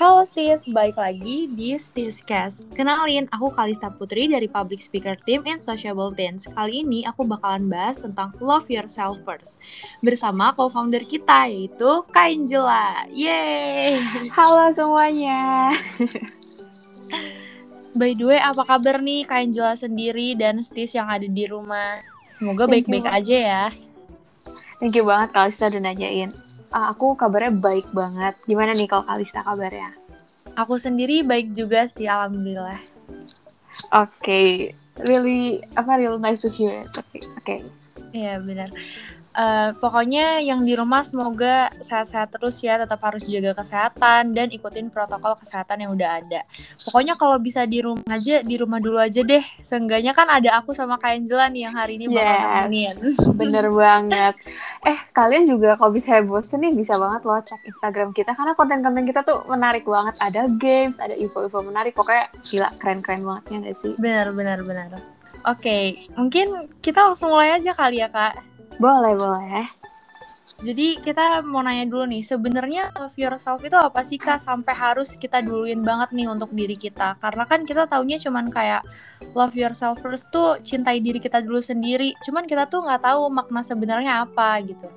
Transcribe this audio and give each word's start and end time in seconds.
Halo 0.00 0.24
Stis, 0.24 0.64
balik 0.72 0.96
lagi 0.96 1.44
di 1.44 1.76
Stiscast. 1.76 2.64
Kenalin, 2.72 3.28
aku 3.28 3.52
Kalista 3.52 3.92
Putri 3.92 4.32
dari 4.32 4.48
Public 4.48 4.80
Speaker 4.80 5.12
Team 5.28 5.44
in 5.44 5.60
Sociable 5.60 6.08
Teens. 6.16 6.48
Kali 6.48 6.80
ini 6.80 7.04
aku 7.04 7.28
bakalan 7.28 7.68
bahas 7.68 8.00
tentang 8.00 8.32
Love 8.40 8.64
Yourself 8.72 9.20
First 9.28 9.60
bersama 10.00 10.56
co-founder 10.56 11.04
kita 11.04 11.52
yaitu 11.52 12.00
Kak 12.08 12.32
Angela. 12.32 13.04
Yeay! 13.12 14.00
Halo 14.32 14.72
semuanya. 14.72 15.76
By 17.92 18.16
the 18.16 18.24
way, 18.24 18.40
apa 18.40 18.64
kabar 18.64 19.04
nih 19.04 19.28
Kak 19.28 19.52
Angela 19.52 19.76
sendiri 19.76 20.32
dan 20.32 20.64
Stis 20.64 20.96
yang 20.96 21.12
ada 21.12 21.28
di 21.28 21.44
rumah? 21.44 22.00
Semoga 22.32 22.64
baik-baik 22.64 23.04
aja 23.04 23.36
ya. 23.36 23.64
Thank 24.80 24.96
you 24.96 25.04
banget 25.04 25.36
Kalista 25.36 25.68
udah 25.68 25.92
nanyain 25.92 26.32
uh, 26.74 26.86
aku 26.90 27.14
kabarnya 27.18 27.52
baik 27.54 27.90
banget. 27.94 28.34
Gimana 28.46 28.74
nih 28.74 28.88
kalau 28.90 29.04
Kalista 29.06 29.44
kabarnya? 29.46 29.94
Aku 30.58 30.76
sendiri 30.76 31.22
baik 31.22 31.54
juga 31.54 31.86
sih, 31.86 32.10
alhamdulillah. 32.10 32.80
Oke, 33.90 34.10
okay. 34.20 34.48
really 35.06 35.64
apa 35.78 35.96
real 35.96 36.20
nice 36.20 36.42
to 36.42 36.50
hear 36.50 36.84
it. 36.84 36.90
Oke, 36.94 37.18
okay. 37.18 37.22
oke. 37.22 37.44
Okay. 37.44 37.60
Iya 38.10 38.42
benar 38.42 38.70
uh, 39.34 39.70
pokoknya 39.78 40.42
yang 40.42 40.62
di 40.66 40.74
rumah 40.74 41.06
semoga 41.06 41.70
sehat-sehat 41.82 42.34
terus 42.34 42.58
ya 42.62 42.78
tetap 42.80 42.98
harus 43.02 43.26
jaga 43.26 43.54
kesehatan 43.54 44.34
dan 44.34 44.50
ikutin 44.50 44.90
protokol 44.90 45.38
kesehatan 45.38 45.86
yang 45.86 45.90
udah 45.94 46.22
ada. 46.22 46.40
Pokoknya 46.82 47.14
kalau 47.14 47.38
bisa 47.38 47.66
di 47.66 47.82
rumah 47.82 48.06
aja 48.10 48.42
di 48.42 48.56
rumah 48.58 48.78
dulu 48.82 48.98
aja 48.98 49.22
deh. 49.22 49.42
Seenggaknya 49.62 50.12
kan 50.16 50.26
ada 50.26 50.58
aku 50.58 50.74
sama 50.74 50.98
Kak 50.98 51.20
Angela 51.20 51.46
nih 51.50 51.62
yang 51.68 51.74
hari 51.74 51.98
ini 52.00 52.06
bakal 52.10 52.26
yes, 52.26 52.42
nemenin. 52.42 52.96
bener 53.40 53.66
banget. 53.70 54.34
Eh 54.86 54.98
kalian 55.14 55.44
juga 55.46 55.76
kalau 55.78 55.92
bisa 55.94 56.18
bosen 56.22 56.62
nih 56.62 56.74
bisa 56.74 56.96
banget 56.98 57.22
loh 57.26 57.40
cek 57.40 57.60
Instagram 57.66 58.10
kita 58.14 58.34
karena 58.34 58.52
konten-konten 58.54 59.04
kita 59.06 59.20
tuh 59.22 59.46
menarik 59.46 59.86
banget. 59.86 60.14
Ada 60.18 60.50
games 60.58 60.98
ada 60.98 61.14
info-info 61.14 61.62
menarik. 61.62 61.94
Pokoknya 61.94 62.30
gila 62.44 62.70
keren-keren 62.78 63.22
banget 63.22 63.44
ya 63.50 63.56
gak 63.62 63.76
sih? 63.76 63.92
Benar 63.96 64.32
benar 64.34 64.58
benar. 64.64 64.88
Oke, 65.40 65.64
okay, 65.64 65.84
mungkin 66.20 66.68
kita 66.84 67.00
langsung 67.00 67.32
mulai 67.32 67.56
aja 67.56 67.72
kali 67.72 68.04
ya 68.04 68.12
kak. 68.12 68.49
Boleh, 68.80 69.12
boleh. 69.12 69.68
Jadi 70.60 71.00
kita 71.00 71.44
mau 71.44 71.60
nanya 71.60 71.84
dulu 71.88 72.04
nih, 72.08 72.24
sebenarnya 72.24 72.92
love 72.96 73.16
yourself 73.16 73.60
itu 73.60 73.76
apa 73.76 74.00
sih 74.04 74.16
kak? 74.16 74.40
Sampai 74.40 74.72
harus 74.72 75.20
kita 75.20 75.44
duluin 75.44 75.84
banget 75.84 76.16
nih 76.16 76.28
untuk 76.28 76.52
diri 76.52 76.76
kita. 76.80 77.16
Karena 77.20 77.44
kan 77.44 77.64
kita 77.68 77.84
taunya 77.84 78.16
cuman 78.16 78.48
kayak 78.48 78.80
love 79.36 79.52
yourself 79.56 80.00
first 80.00 80.32
tuh 80.32 80.60
cintai 80.64 81.00
diri 81.00 81.20
kita 81.20 81.44
dulu 81.44 81.60
sendiri. 81.60 82.16
Cuman 82.24 82.48
kita 82.48 82.68
tuh 82.68 82.84
nggak 82.84 83.04
tahu 83.04 83.28
makna 83.28 83.60
sebenarnya 83.60 84.24
apa 84.24 84.60
gitu. 84.64 84.88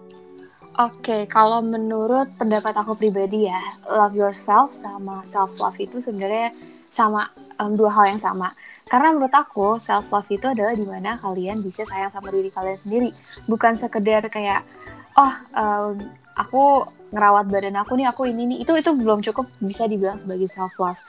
Oke, 0.73 1.03
okay, 1.03 1.21
kalau 1.27 1.59
menurut 1.59 2.33
pendapat 2.39 2.73
aku 2.75 2.95
pribadi 2.95 3.51
ya, 3.51 3.61
love 3.87 4.15
yourself 4.15 4.71
sama 4.71 5.21
self 5.27 5.59
love 5.59 5.77
itu 5.79 5.99
sebenarnya 5.99 6.55
sama 6.91 7.29
um, 7.59 7.75
dua 7.75 7.91
hal 7.91 8.15
yang 8.15 8.21
sama. 8.21 8.51
Karena 8.83 9.15
menurut 9.15 9.33
aku 9.33 9.79
self 9.79 10.07
love 10.11 10.27
itu 10.27 10.45
adalah 10.45 10.75
di 10.75 10.83
mana 10.83 11.15
kalian 11.17 11.63
bisa 11.63 11.87
sayang 11.87 12.11
sama 12.11 12.29
diri 12.29 12.51
kalian 12.51 12.77
sendiri, 12.79 13.09
bukan 13.47 13.73
sekedar 13.79 14.27
kayak 14.27 14.67
oh 15.15 15.33
um, 15.55 15.93
aku 16.35 16.83
ngerawat 17.13 17.45
badan 17.47 17.77
aku 17.77 17.93
nih 17.93 18.09
aku 18.09 18.25
ini 18.25 18.43
nih 18.49 18.57
itu 18.65 18.73
itu 18.73 18.89
belum 18.91 19.21
cukup 19.21 19.45
bisa 19.61 19.85
dibilang 19.85 20.19
sebagai 20.19 20.49
self 20.49 20.75
love. 20.81 20.99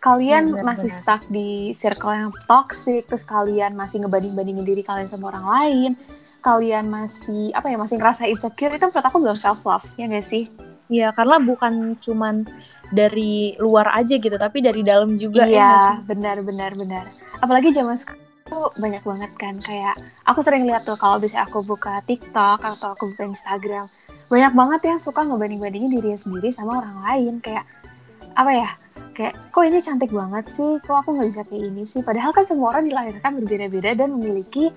Kalian 0.00 0.56
ya, 0.56 0.64
masih 0.64 0.88
stuck 0.88 1.28
di 1.28 1.76
circle 1.76 2.16
yang 2.16 2.32
toxic, 2.48 3.04
terus 3.04 3.20
kalian 3.28 3.76
masih 3.76 4.00
ngebanding 4.00 4.32
bandingin 4.32 4.64
diri 4.64 4.80
kalian 4.80 5.04
sama 5.04 5.28
orang 5.28 5.44
lain, 5.44 5.90
kalian 6.40 6.88
masih 6.88 7.52
apa 7.52 7.68
ya 7.68 7.76
masih 7.76 8.00
ngerasa 8.00 8.24
insecure 8.24 8.72
itu 8.72 8.84
menurut 8.88 9.04
aku 9.04 9.20
belum 9.20 9.36
self 9.36 9.60
love 9.60 9.84
ya 10.00 10.08
gak 10.08 10.24
sih? 10.24 10.48
Iya 10.90 11.12
karena 11.12 11.36
bukan 11.38 11.94
cuman 12.00 12.48
dari 12.90 13.54
luar 13.62 13.94
aja 13.94 14.18
gitu 14.18 14.34
tapi 14.34 14.60
dari 14.60 14.82
dalam 14.82 15.14
juga 15.14 15.46
ya 15.46 15.50
iya 15.50 15.58
ya, 15.58 15.84
benar 16.04 16.42
benar 16.42 16.74
benar. 16.74 17.04
Apalagi 17.38 17.70
zaman 17.70 17.94
sekarang 17.96 18.26
tuh 18.50 18.70
banyak 18.76 19.02
banget 19.06 19.30
kan 19.38 19.54
kayak 19.62 19.94
aku 20.26 20.42
sering 20.42 20.66
lihat 20.66 20.82
tuh 20.82 20.98
kalau 20.98 21.22
bisa 21.22 21.46
aku 21.46 21.62
buka 21.62 22.02
TikTok 22.04 22.58
atau 22.58 22.98
aku 22.98 23.14
buka 23.14 23.30
Instagram 23.30 23.86
banyak 24.30 24.52
banget 24.54 24.80
yang 24.94 24.98
suka 25.02 25.26
ngebanding-bandingin 25.26 25.90
dirinya 25.90 26.18
sendiri 26.18 26.54
sama 26.54 26.78
orang 26.78 26.98
lain 27.02 27.34
kayak 27.42 27.66
apa 28.38 28.50
ya 28.54 28.70
kayak 29.14 29.34
kok 29.50 29.62
ini 29.66 29.78
cantik 29.82 30.10
banget 30.14 30.44
sih? 30.46 30.78
Kok 30.80 30.96
aku 31.02 31.08
nggak 31.18 31.28
bisa 31.34 31.42
kayak 31.44 31.62
ini 31.66 31.82
sih? 31.82 32.00
Padahal 32.00 32.30
kan 32.30 32.46
semua 32.46 32.72
orang 32.72 32.86
dilahirkan 32.86 33.42
berbeda-beda 33.42 33.90
dan 33.98 34.14
memiliki 34.14 34.70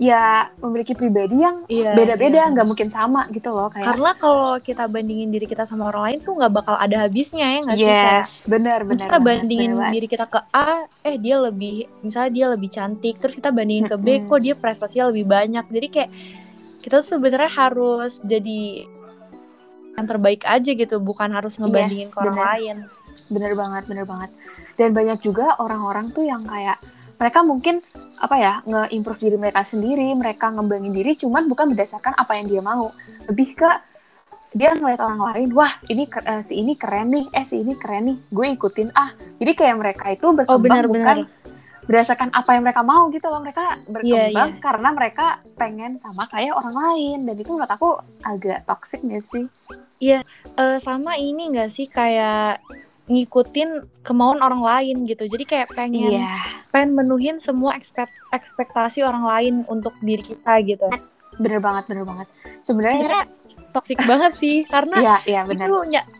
ya 0.00 0.48
memiliki 0.64 0.96
pribadi 0.96 1.44
yang 1.44 1.60
iya, 1.68 1.92
beda-beda 1.92 2.48
iya. 2.48 2.48
nggak 2.48 2.64
iya. 2.64 2.70
mungkin 2.72 2.88
sama 2.88 3.28
gitu 3.28 3.52
loh 3.52 3.68
kayak 3.68 3.84
karena 3.84 4.10
kalau 4.16 4.56
kita 4.56 4.88
bandingin 4.88 5.28
diri 5.28 5.44
kita 5.44 5.68
sama 5.68 5.92
orang 5.92 6.08
lain 6.08 6.18
tuh 6.24 6.40
nggak 6.40 6.52
bakal 6.56 6.72
ada 6.80 7.04
habisnya 7.04 7.44
ya 7.44 7.58
nggak 7.68 7.76
yes, 7.76 7.84
sih 7.84 7.92
yes 7.92 8.30
benar 8.48 8.80
benar 8.88 9.04
kita 9.04 9.16
bandingin 9.20 9.76
benar, 9.76 9.92
diri 9.92 10.06
kita 10.08 10.24
ke 10.24 10.40
A 10.56 10.88
eh 11.04 11.20
dia 11.20 11.36
lebih 11.36 11.84
misalnya 12.00 12.32
dia 12.32 12.46
lebih 12.48 12.72
cantik 12.72 13.20
terus 13.20 13.36
kita 13.36 13.52
bandingin 13.52 13.92
ke 13.92 13.96
B 14.00 14.24
kok 14.24 14.40
dia 14.40 14.56
prestasinya 14.56 15.12
lebih 15.12 15.28
banyak 15.28 15.68
jadi 15.68 15.88
kayak 15.92 16.10
kita 16.80 17.04
tuh 17.04 17.08
sebenarnya 17.20 17.52
harus 17.52 18.24
jadi 18.24 18.88
yang 20.00 20.06
terbaik 20.08 20.48
aja 20.48 20.70
gitu 20.72 20.96
bukan 20.96 21.28
harus 21.28 21.60
ngebandingin 21.60 22.08
yes, 22.08 22.16
ke 22.16 22.24
orang 22.24 22.40
bener. 22.40 22.48
lain 22.48 22.76
bener 23.28 23.52
banget 23.52 23.82
bener 23.84 24.06
banget 24.08 24.30
dan 24.80 24.96
banyak 24.96 25.20
juga 25.20 25.60
orang-orang 25.60 26.08
tuh 26.08 26.24
yang 26.24 26.40
kayak 26.48 26.80
mereka 27.20 27.44
mungkin 27.44 27.84
apa 28.20 28.36
ya 28.36 28.54
nge-improve 28.64 29.20
diri 29.20 29.36
mereka 29.36 29.60
sendiri 29.64 30.12
mereka 30.16 30.48
ngembangin 30.52 30.92
diri 30.92 31.12
cuman 31.16 31.48
bukan 31.48 31.72
berdasarkan 31.76 32.16
apa 32.16 32.40
yang 32.40 32.46
dia 32.48 32.62
mau. 32.64 32.96
Lebih 33.28 33.60
ke 33.60 33.70
dia 34.50 34.74
ngeliat 34.74 34.98
orang 34.98 35.20
lain 35.30 35.48
wah 35.54 35.70
ini 35.86 36.10
uh, 36.10 36.42
si 36.42 36.58
ini 36.58 36.74
keren 36.74 37.14
nih 37.14 37.30
eh 37.30 37.46
si 37.46 37.62
ini 37.62 37.78
keren 37.78 38.10
nih 38.10 38.16
gue 38.32 38.46
ikutin 38.56 38.88
ah. 38.96 39.12
Jadi 39.38 39.52
kayak 39.52 39.76
mereka 39.76 40.04
itu 40.10 40.26
berkembang 40.32 40.56
oh, 40.56 40.60
bener, 40.60 40.84
bukan 40.88 41.16
bener. 41.28 41.86
berdasarkan 41.86 42.28
apa 42.34 42.50
yang 42.56 42.62
mereka 42.66 42.82
mau 42.82 43.06
gitu 43.12 43.26
loh. 43.28 43.40
Mereka 43.44 43.64
berkembang 43.88 44.32
yeah, 44.32 44.48
yeah. 44.50 44.60
karena 44.64 44.88
mereka 44.90 45.26
pengen 45.54 45.92
sama 46.00 46.24
kayak 46.28 46.56
orang 46.56 46.74
lain. 46.76 47.18
Dan 47.28 47.36
itu 47.36 47.50
menurut 47.52 47.70
aku 47.70 48.00
agak 48.24 48.64
toxic 48.64 49.00
gak 49.06 49.22
sih? 49.22 49.46
Iya, 50.00 50.24
uh, 50.56 50.80
sama 50.80 51.20
ini 51.20 51.52
gak 51.52 51.70
sih? 51.70 51.86
Kayak 51.86 52.64
ngikutin 53.10 53.68
kemauan 54.06 54.38
orang 54.40 54.62
lain 54.62 55.02
gitu. 55.04 55.26
Jadi 55.26 55.44
kayak 55.44 55.74
pengen 55.74 56.22
yeah. 56.22 56.38
pengen 56.70 56.94
menuhin 56.94 57.42
semua 57.42 57.74
ekspekt 57.74 58.14
ekspektasi 58.30 59.02
orang 59.02 59.26
lain 59.26 59.54
untuk 59.66 59.92
diri 59.98 60.22
kita 60.22 60.62
gitu. 60.62 60.86
Bener 61.42 61.58
banget 61.58 61.90
bener 61.90 62.06
banget. 62.06 62.26
Sebenarnya 62.62 63.26
toksik 63.70 63.98
banget 64.04 64.32
sih. 64.36 64.66
Karena 64.66 64.96
yeah, 65.00 65.20
yeah, 65.24 65.42
bener. 65.46 65.66
itu 65.66 65.76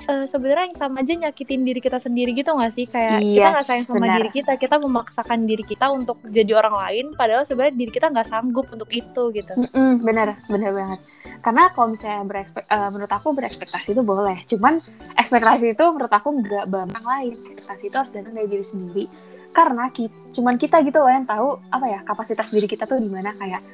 uh, 0.09 0.25
sebenarnya 0.27 0.73
sama 0.75 1.03
aja 1.03 1.13
nyakitin 1.15 1.61
diri 1.67 1.81
kita 1.83 1.99
sendiri 1.99 2.31
gitu 2.33 2.55
gak 2.55 2.73
sih? 2.73 2.87
Kayak 2.87 3.21
yes, 3.21 3.35
kita 3.35 3.49
nggak 3.51 3.67
sayang 3.67 3.87
sama 3.87 3.99
bener. 4.01 4.17
diri 4.17 4.31
kita 4.31 4.53
kita 4.57 4.77
memaksakan 4.79 5.39
diri 5.45 5.65
kita 5.67 5.87
untuk 5.91 6.17
jadi 6.27 6.53
orang 6.57 6.75
lain 6.79 7.05
padahal 7.15 7.43
sebenarnya 7.45 7.75
diri 7.77 7.93
kita 7.93 8.07
nggak 8.09 8.29
sanggup 8.29 8.67
untuk 8.71 8.91
itu 8.91 9.23
gitu. 9.35 9.53
Mm 9.59 9.69
-mm, 9.71 9.91
bener 10.01 10.29
bener 10.47 10.71
banget. 10.73 11.01
Karena 11.41 11.73
kalau 11.73 11.89
misalnya 11.93 12.21
uh, 12.69 12.89
menurut 12.93 13.13
aku 13.13 13.33
berekspektasi 13.33 13.97
itu 13.97 14.03
boleh 14.05 14.45
cuman 14.45 14.79
ekspektasi 15.17 15.73
itu 15.73 15.85
menurut 15.89 16.13
aku 16.13 16.29
nggak 16.45 16.65
barang 16.69 17.07
lain. 17.07 17.35
Ekspektasi 17.49 17.85
itu 17.89 17.97
harus 17.97 18.13
datang 18.13 18.33
dari 18.37 18.49
diri 18.49 18.65
sendiri. 18.65 19.05
Karena 19.51 19.91
kita, 19.91 20.15
cuman 20.37 20.55
kita 20.55 20.79
gitu 20.87 21.03
loh 21.03 21.11
yang 21.11 21.27
tahu 21.27 21.59
apa 21.75 21.87
ya 21.91 22.01
kapasitas 22.07 22.53
diri 22.55 22.69
kita 22.71 22.87
tuh 22.87 23.03
di 23.03 23.11
mana. 23.11 23.35
Kayak 23.35 23.65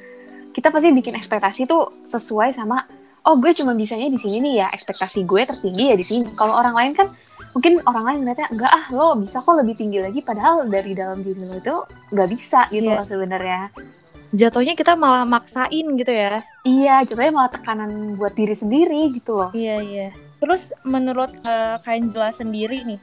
kita 0.55 0.73
pasti 0.73 0.89
bikin 0.89 1.13
ekspektasi 1.13 1.69
tuh 1.69 2.01
sesuai 2.01 2.49
sama 2.49 2.81
oh 3.27 3.35
gue 3.35 3.51
cuma 3.51 3.75
bisanya 3.75 4.07
di 4.07 4.15
sini 4.15 4.39
nih 4.39 4.53
ya 4.63 4.67
ekspektasi 4.71 5.27
gue 5.27 5.43
tertinggi 5.43 5.91
ya 5.91 5.95
di 5.99 6.05
sini. 6.07 6.23
Kalau 6.33 6.55
orang 6.55 6.73
lain 6.73 6.91
kan 6.95 7.07
mungkin 7.51 7.83
orang 7.83 8.03
lain 8.07 8.17
ngeliatnya 8.23 8.47
enggak 8.53 8.71
ah 8.71 8.85
lo 8.95 9.19
bisa 9.19 9.43
kok 9.43 9.55
lebih 9.59 9.75
tinggi 9.75 9.99
lagi 9.99 10.19
padahal 10.23 10.63
dari 10.71 10.95
dalam 10.95 11.19
diri 11.19 11.41
lo 11.43 11.59
itu 11.59 11.75
nggak 12.15 12.27
bisa 12.31 12.71
gitu 12.71 12.87
yeah. 12.87 13.03
sebenarnya. 13.03 13.61
Jatuhnya 14.31 14.75
kita 14.75 14.95
malah 14.95 15.23
maksain 15.27 15.87
gitu 15.95 16.11
ya? 16.11 16.39
Iya 16.63 17.03
jatuhnya 17.03 17.33
malah 17.35 17.51
tekanan 17.51 18.15
buat 18.15 18.31
diri 18.35 18.55
sendiri 18.55 19.11
gitu 19.11 19.35
loh. 19.35 19.51
Iya 19.51 19.75
iya. 19.83 20.07
Terus 20.37 20.71
menurut 20.87 21.31
uh, 21.43 21.81
kain 21.83 22.07
jelas 22.07 22.39
sendiri 22.39 22.87
nih 22.87 22.99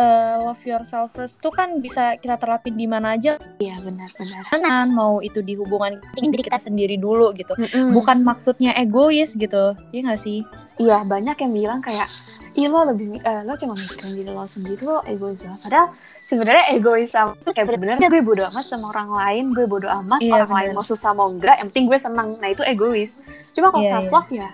uh, 0.00 0.34
love 0.40 0.62
yourself 0.64 1.12
first 1.12 1.36
tuh 1.38 1.52
kan 1.52 1.76
bisa 1.78 2.16
kita 2.16 2.40
terapin 2.40 2.74
di 2.74 2.88
mana 2.88 3.14
aja. 3.14 3.36
Iya 3.60 3.76
benar 3.84 4.08
benar. 4.16 4.42
Kan 4.48 4.88
mau 4.96 5.20
itu 5.20 5.44
di 5.44 5.54
hubungan 5.60 6.00
diri 6.16 6.40
kita 6.40 6.56
sendiri 6.56 6.96
dulu 6.96 7.36
gitu. 7.36 7.52
Mm 7.60 7.68
-mm. 7.68 7.88
bukan 7.92 8.24
maksudnya 8.24 8.72
egois 8.80 9.36
gitu 9.36 9.76
iya 9.92 10.00
gak 10.08 10.20
sih? 10.24 10.40
Iya 10.80 11.04
banyak 11.04 11.36
yang 11.36 11.52
bilang 11.52 11.80
kayak 11.84 12.08
ih 12.56 12.66
lo 12.66 12.82
lebih 12.82 13.20
uh, 13.22 13.46
lo 13.46 13.54
cuma 13.54 13.78
mikirin 13.78 14.10
diri 14.16 14.30
lo 14.32 14.48
sendiri 14.48 14.82
lo 14.82 15.04
egois 15.04 15.38
banget. 15.38 15.60
Padahal 15.60 15.86
sebenarnya 16.26 16.64
egois 16.74 17.10
sama 17.12 17.36
kayak 17.36 17.66
bener-bener 17.68 18.08
gue 18.08 18.22
bodo 18.24 18.42
amat 18.48 18.64
sama 18.64 18.94
orang 18.94 19.10
lain 19.10 19.44
gue 19.50 19.66
bodo 19.66 19.90
amat 19.90 20.22
iya, 20.22 20.38
orang 20.38 20.50
bener. 20.50 20.62
lain 20.70 20.78
mau 20.78 20.86
susah 20.86 21.10
mau 21.10 21.26
enggak 21.26 21.58
yang 21.58 21.68
penting 21.74 21.90
gue 21.90 21.98
senang 22.00 22.28
nah 22.40 22.48
itu 22.48 22.64
egois. 22.64 23.20
Cuma 23.52 23.74
kalau 23.74 23.84
iya, 23.84 23.92
self 23.98 24.10
love 24.10 24.30
iya. 24.32 24.48
ya 24.48 24.50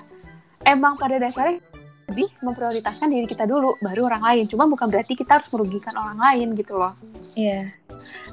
emang 0.66 0.98
pada 0.98 1.16
dasarnya 1.22 1.62
lebih 2.06 2.30
memprioritaskan 2.38 3.10
diri 3.10 3.26
kita 3.26 3.44
dulu 3.44 3.74
baru 3.82 4.06
orang 4.06 4.22
lain. 4.22 4.44
Cuma 4.46 4.70
bukan 4.70 4.86
berarti 4.86 5.18
kita 5.18 5.38
harus 5.38 5.50
merugikan 5.50 5.94
orang 5.98 6.18
lain 6.18 6.54
gitu 6.54 6.78
loh. 6.78 6.94
Iya. 7.34 7.74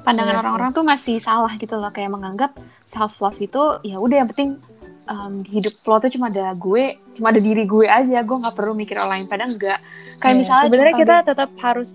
Pandangan 0.06 0.34
iya 0.36 0.40
orang-orang 0.46 0.70
tuh 0.75 0.86
masih 0.86 1.18
salah 1.18 1.54
gitu 1.58 1.81
loh. 1.81 1.90
Kayak 1.90 2.14
menganggap 2.14 2.52
self 2.86 3.18
love 3.20 3.38
itu 3.42 3.81
ya 3.81 3.98
udah 3.98 4.22
yang 4.22 4.30
penting 4.30 4.62
um, 5.10 5.42
di 5.42 5.58
hidup 5.58 5.74
lo 5.90 5.98
tuh 5.98 6.12
cuma 6.14 6.30
ada 6.30 6.54
gue 6.54 7.02
cuma 7.18 7.34
ada 7.34 7.42
diri 7.42 7.66
gue 7.66 7.90
aja. 7.90 8.22
Gue 8.22 8.38
nggak 8.46 8.56
perlu 8.56 8.78
mikir 8.78 9.02
orang 9.02 9.22
lain. 9.22 9.25
Padahal 9.25 9.52
enggak 9.58 9.80
kayak 10.22 10.34
Iya, 10.38 10.40
misalnya 10.46 10.66
sebenarnya 10.70 10.96
kita 10.96 11.16
deh, 11.18 11.25
tetap 11.34 11.50
harus 11.58 11.90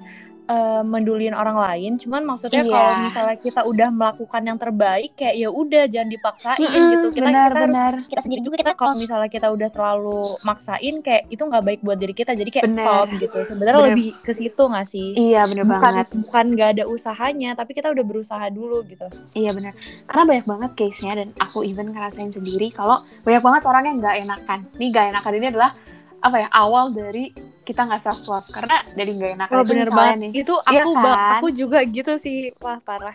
uh, 0.49 0.83
mendulin 0.83 1.33
orang 1.33 1.55
lain 1.55 2.00
cuman 2.00 2.25
maksudnya 2.25 2.65
Iya. 2.65 2.73
kalau 2.73 2.93
misalnya 3.05 3.37
kita 3.39 3.61
udah 3.62 3.89
melakukan 3.93 4.43
yang 4.43 4.59
terbaik 4.59 5.12
kayak 5.15 5.37
ya 5.37 5.49
udah 5.49 5.85
jangan 5.87 6.09
dipaksain 6.11 6.59
Mm-mm, 6.59 6.87
gitu 6.97 7.06
kita 7.15 7.29
benar 7.29 7.49
kita 7.49 7.59
harus 7.61 7.69
benar 7.71 7.93
kita 8.09 8.21
sendiri 8.25 8.41
juga 8.43 8.56
kita 8.59 8.73
kalau 8.75 8.95
misalnya 8.97 9.29
kita 9.29 9.49
udah 9.53 9.69
terlalu 9.69 10.21
maksain 10.43 10.95
kayak 11.05 11.23
itu 11.29 11.43
nggak 11.45 11.65
baik 11.65 11.81
buat 11.85 11.99
diri 12.00 12.15
kita 12.17 12.33
jadi 12.33 12.50
kayak 12.50 12.67
Bener. 12.73 12.83
stop 12.83 13.06
gitu 13.21 13.39
sebenarnya 13.45 13.81
lebih 13.93 14.09
ke 14.19 14.33
situ 14.33 14.62
nggak 14.65 14.87
sih 14.89 15.09
iya 15.15 15.45
bener 15.45 15.62
bukan 15.62 15.81
banget 15.81 16.06
bukan 16.17 16.45
nggak 16.56 16.69
ada 16.75 16.85
usahanya 16.89 17.51
tapi 17.53 17.77
kita 17.77 17.93
udah 17.93 18.05
berusaha 18.05 18.47
dulu 18.49 18.83
gitu 18.89 19.06
Iya 19.35 19.53
benar. 19.53 19.77
Karena 20.09 20.25
banyak 20.25 20.47
banget 20.47 20.71
case-nya 20.75 21.12
dan 21.15 21.29
aku 21.37 21.62
even 21.62 21.93
ngerasain 21.93 22.33
sendiri 22.33 22.73
kalau 22.73 23.05
banyak 23.23 23.39
banget 23.39 23.62
orang 23.69 23.85
yang 23.87 23.97
nggak 24.01 24.17
enakan. 24.25 24.59
Nih 24.81 24.89
nggak 24.89 25.05
enakan 25.12 25.33
ini 25.37 25.47
adalah 25.53 25.71
apa 26.19 26.37
ya 26.43 26.49
awal 26.50 26.91
dari 26.91 27.31
kita 27.62 27.85
nggak 27.85 28.00
self 28.00 28.25
love 28.26 28.49
karena 28.49 28.81
dari 28.91 29.12
nggak 29.12 29.47
Wah 29.47 29.61
itu 29.61 29.69
bener 29.69 29.88
banget. 29.93 30.17
nih. 30.19 30.31
Itu 30.41 30.55
Iya 30.67 30.82
aku 30.82 30.91
ba- 30.97 31.15
kan? 31.15 31.32
aku 31.38 31.47
juga 31.53 31.79
gitu 31.85 32.12
sih. 32.17 32.50
Wah 32.59 32.81
parah. 32.81 33.15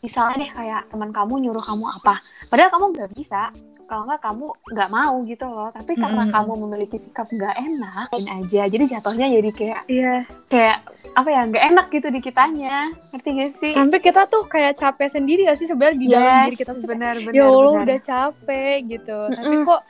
Misalnya 0.00 0.34
deh 0.40 0.50
kayak 0.50 0.82
teman 0.88 1.10
kamu 1.10 1.34
nyuruh 1.44 1.62
kamu 1.62 1.84
apa. 1.90 2.20
Padahal 2.48 2.70
kamu 2.72 2.84
nggak 2.94 3.10
bisa. 3.12 3.50
Kalau 3.86 4.02
nggak 4.02 4.18
kamu 4.18 4.46
nggak 4.74 4.90
mau 4.90 5.14
gitu 5.22 5.46
loh. 5.46 5.70
Tapi 5.70 5.92
karena 5.94 6.26
Mm-mm. 6.26 6.34
kamu 6.34 6.52
memiliki 6.66 6.98
sikap 6.98 7.30
nggak 7.30 7.54
enak 7.54 8.06
lain 8.10 8.28
aja. 8.34 8.62
Jadi 8.66 8.84
jatuhnya 8.88 9.26
jadi 9.30 9.50
kayak 9.54 9.80
iya. 9.86 10.14
kayak 10.50 10.78
apa 11.14 11.28
ya 11.30 11.40
nggak 11.46 11.64
enak 11.70 11.86
gitu 11.92 12.08
di 12.10 12.18
kitanya. 12.18 12.90
Ngerti 13.14 13.28
gak 13.30 13.52
sih? 13.54 13.74
Sampai 13.78 14.02
kita 14.02 14.26
tuh 14.26 14.42
kayak 14.44 14.74
capek 14.74 15.06
sendiri 15.06 15.46
gak 15.46 15.54
sih 15.54 15.70
sebenarnya 15.70 15.98
di 16.02 16.06
dalam 16.10 16.50
diri 16.50 16.56
kita 16.58 16.72
tuh 16.74 16.88
benar 16.88 17.14
benar 17.20 17.36
ya 17.36 17.44
Allah 17.46 17.72
udah 17.78 18.00
capek 18.02 18.76
gitu. 18.90 19.18
Tapi 19.30 19.54
Mm-mm. 19.54 19.68
kok 19.70 19.80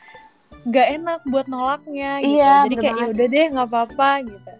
gak 0.67 0.89
enak 0.99 1.21
buat 1.31 1.47
nolaknya 1.47 2.19
gitu. 2.21 2.43
Iya, 2.43 2.55
jadi 2.67 2.77
kayak 2.77 2.97
ya 2.99 3.07
udah 3.15 3.27
deh 3.31 3.47
nggak 3.55 3.69
apa-apa 3.71 4.11
gitu. 4.27 4.51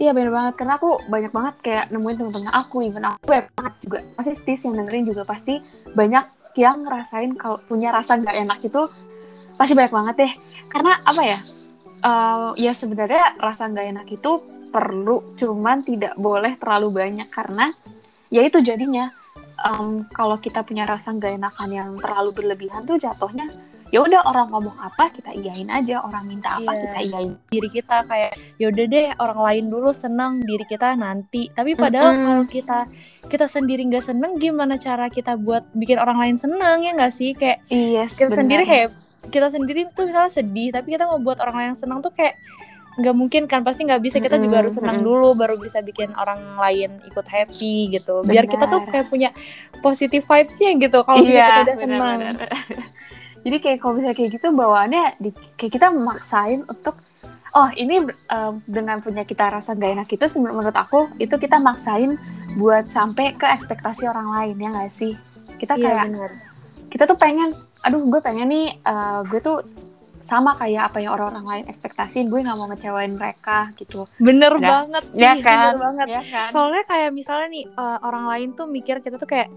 Iya 0.00 0.10
bener 0.16 0.32
banget. 0.32 0.54
Karena 0.56 0.74
aku 0.80 0.90
banyak 1.10 1.32
banget 1.34 1.54
kayak 1.60 1.84
nemuin 1.92 2.16
temen-temen 2.16 2.52
aku 2.54 2.76
even 2.86 3.04
aku 3.04 3.24
banyak 3.28 3.48
banget 3.52 3.74
juga. 3.84 3.98
Pasti 4.16 4.32
stis 4.32 4.60
yang 4.64 4.74
dengerin 4.80 5.04
juga 5.04 5.22
pasti 5.28 5.60
banyak 5.92 6.24
yang 6.56 6.86
ngerasain 6.86 7.36
kalau 7.36 7.60
punya 7.62 7.92
rasa 7.92 8.16
nggak 8.16 8.36
enak 8.48 8.58
itu 8.64 8.82
pasti 9.60 9.72
banyak 9.76 9.92
banget 9.92 10.14
deh. 10.16 10.32
Karena 10.72 10.92
apa 11.04 11.22
ya? 11.26 11.38
Eh, 12.00 12.50
ya 12.64 12.72
sebenarnya 12.72 13.36
rasa 13.36 13.68
nggak 13.68 13.86
enak 13.92 14.06
itu 14.08 14.32
perlu 14.70 15.36
cuman 15.36 15.82
tidak 15.84 16.14
boleh 16.16 16.56
terlalu 16.56 16.88
banyak. 16.94 17.28
Karena 17.28 17.68
ya 18.32 18.40
itu 18.40 18.62
jadinya 18.64 19.12
em, 19.60 20.08
kalau 20.08 20.40
kita 20.40 20.64
punya 20.64 20.88
rasa 20.88 21.12
nggak 21.12 21.36
enakan 21.36 21.70
yang 21.74 21.90
terlalu 22.00 22.30
berlebihan 22.32 22.88
tuh 22.88 22.96
jatuhnya 22.96 23.52
ya 23.90 23.98
udah 24.06 24.22
orang 24.22 24.46
ngomong 24.54 24.78
apa 24.78 25.10
kita 25.10 25.34
iyain 25.34 25.66
aja 25.66 25.98
orang 25.98 26.22
minta 26.30 26.56
apa 26.56 26.70
Iya. 26.70 26.82
kita 26.86 26.98
iyain 27.10 27.32
diri 27.50 27.68
kita 27.68 27.96
kayak 28.06 28.32
ya 28.54 28.66
udah 28.70 28.84
deh 28.86 29.06
orang 29.18 29.40
lain 29.42 29.64
dulu 29.66 29.90
seneng 29.90 30.38
diri 30.40 30.62
kita 30.62 30.94
nanti 30.94 31.50
tapi 31.50 31.74
padahal 31.74 32.14
Mm-mm. 32.14 32.26
kalau 32.26 32.44
kita 32.46 32.78
kita 33.26 33.46
sendiri 33.50 33.82
nggak 33.90 34.06
seneng 34.06 34.38
gimana 34.38 34.78
cara 34.78 35.10
kita 35.10 35.34
buat 35.34 35.66
bikin 35.74 35.98
orang 35.98 36.22
lain 36.22 36.36
seneng 36.38 36.86
ya 36.86 36.94
nggak 36.94 37.12
sih 37.12 37.34
kayak 37.34 37.66
yes 37.68 38.14
kita 38.14 38.30
bener. 38.30 38.38
sendiri 38.46 38.62
kayak 38.64 38.88
kita 39.26 39.46
sendiri 39.50 39.80
tuh 39.90 40.06
misalnya 40.06 40.32
sedih 40.32 40.68
tapi 40.70 40.94
kita 40.94 41.04
mau 41.10 41.18
buat 41.18 41.42
orang 41.42 41.56
lain 41.58 41.74
seneng 41.74 41.98
tuh 41.98 42.14
kayak 42.14 42.38
nggak 42.90 43.16
mungkin 43.16 43.42
kan 43.46 43.62
pasti 43.62 43.86
nggak 43.86 44.02
bisa 44.02 44.18
kita 44.18 44.36
juga 44.36 44.46
Mm-mm, 44.46 44.60
harus 44.66 44.72
senang 44.78 44.98
mm-mm. 45.02 45.08
dulu 45.08 45.28
baru 45.34 45.58
bisa 45.58 45.82
bikin 45.82 46.14
orang 46.14 46.38
lain 46.58 46.94
ikut 47.06 47.26
happy 47.26 47.90
gitu 47.90 48.22
biar 48.22 48.46
kita 48.46 48.66
tuh 48.66 48.86
kayak 48.86 49.06
punya 49.10 49.30
positive 49.82 50.22
vibes 50.22 50.56
ya 50.58 50.70
gitu 50.74 50.98
kalau 51.02 51.22
misalnya 51.22 51.50
kita 51.50 51.62
udah 51.66 51.76
senang. 51.82 52.18
Jadi 53.40 53.56
kayak 53.56 53.78
kalau 53.78 53.92
misalnya 53.94 54.16
kayak 54.16 54.30
gitu 54.36 54.46
bawaannya 54.50 55.04
di, 55.16 55.28
kayak 55.54 55.72
kita 55.72 55.86
memaksain 55.88 56.60
untuk 56.64 56.96
oh 57.50 57.68
ini 57.72 58.04
em, 58.04 58.54
dengan 58.62 59.00
punya 59.00 59.24
kita 59.24 59.48
rasa 59.50 59.72
gak 59.72 59.90
enak 59.96 60.08
itu 60.08 60.24
menurut 60.38 60.70
aku 60.72 61.08
itu 61.16 61.34
kita 61.34 61.56
maksain 61.56 62.14
buat 62.54 62.86
sampai 62.86 63.34
ke 63.34 63.46
ekspektasi 63.48 64.06
orang 64.06 64.28
lain 64.30 64.56
ya 64.56 64.68
nggak 64.70 64.90
sih? 64.90 65.16
Kita 65.56 65.74
iya 65.74 65.84
kayak 65.88 66.04
benar. 66.06 66.30
kita 66.88 67.04
tuh 67.06 67.16
pengen 67.16 67.50
aduh 67.80 68.02
gue 68.02 68.20
pengen 68.20 68.46
nih 68.46 68.66
eh, 68.76 69.20
gue 69.24 69.40
tuh 69.40 69.64
sama 70.20 70.52
kayak 70.52 70.92
apa 70.92 71.00
yang 71.00 71.16
orang-orang 71.16 71.46
lain 71.48 71.64
ekspektasiin 71.64 72.28
gue 72.28 72.44
nggak 72.44 72.52
mau 72.54 72.68
ngecewain 72.68 73.16
mereka 73.16 73.72
gitu. 73.72 74.04
Bener 74.20 74.52
Ya. 74.60 74.68
banget 74.84 75.04
sih 75.10 75.18
ya 75.18 75.32
kan? 75.40 75.72
bener 75.72 75.76
banget. 75.80 76.06
Ya 76.12 76.22
kan? 76.22 76.48
Soalnya 76.52 76.84
kayak 76.84 77.10
misalnya 77.10 77.48
nih 77.48 77.64
eh, 77.66 77.98
orang 78.04 78.24
lain 78.28 78.48
tuh 78.52 78.68
mikir 78.68 79.00
kita 79.00 79.16
tuh 79.16 79.24
kayak 79.24 79.48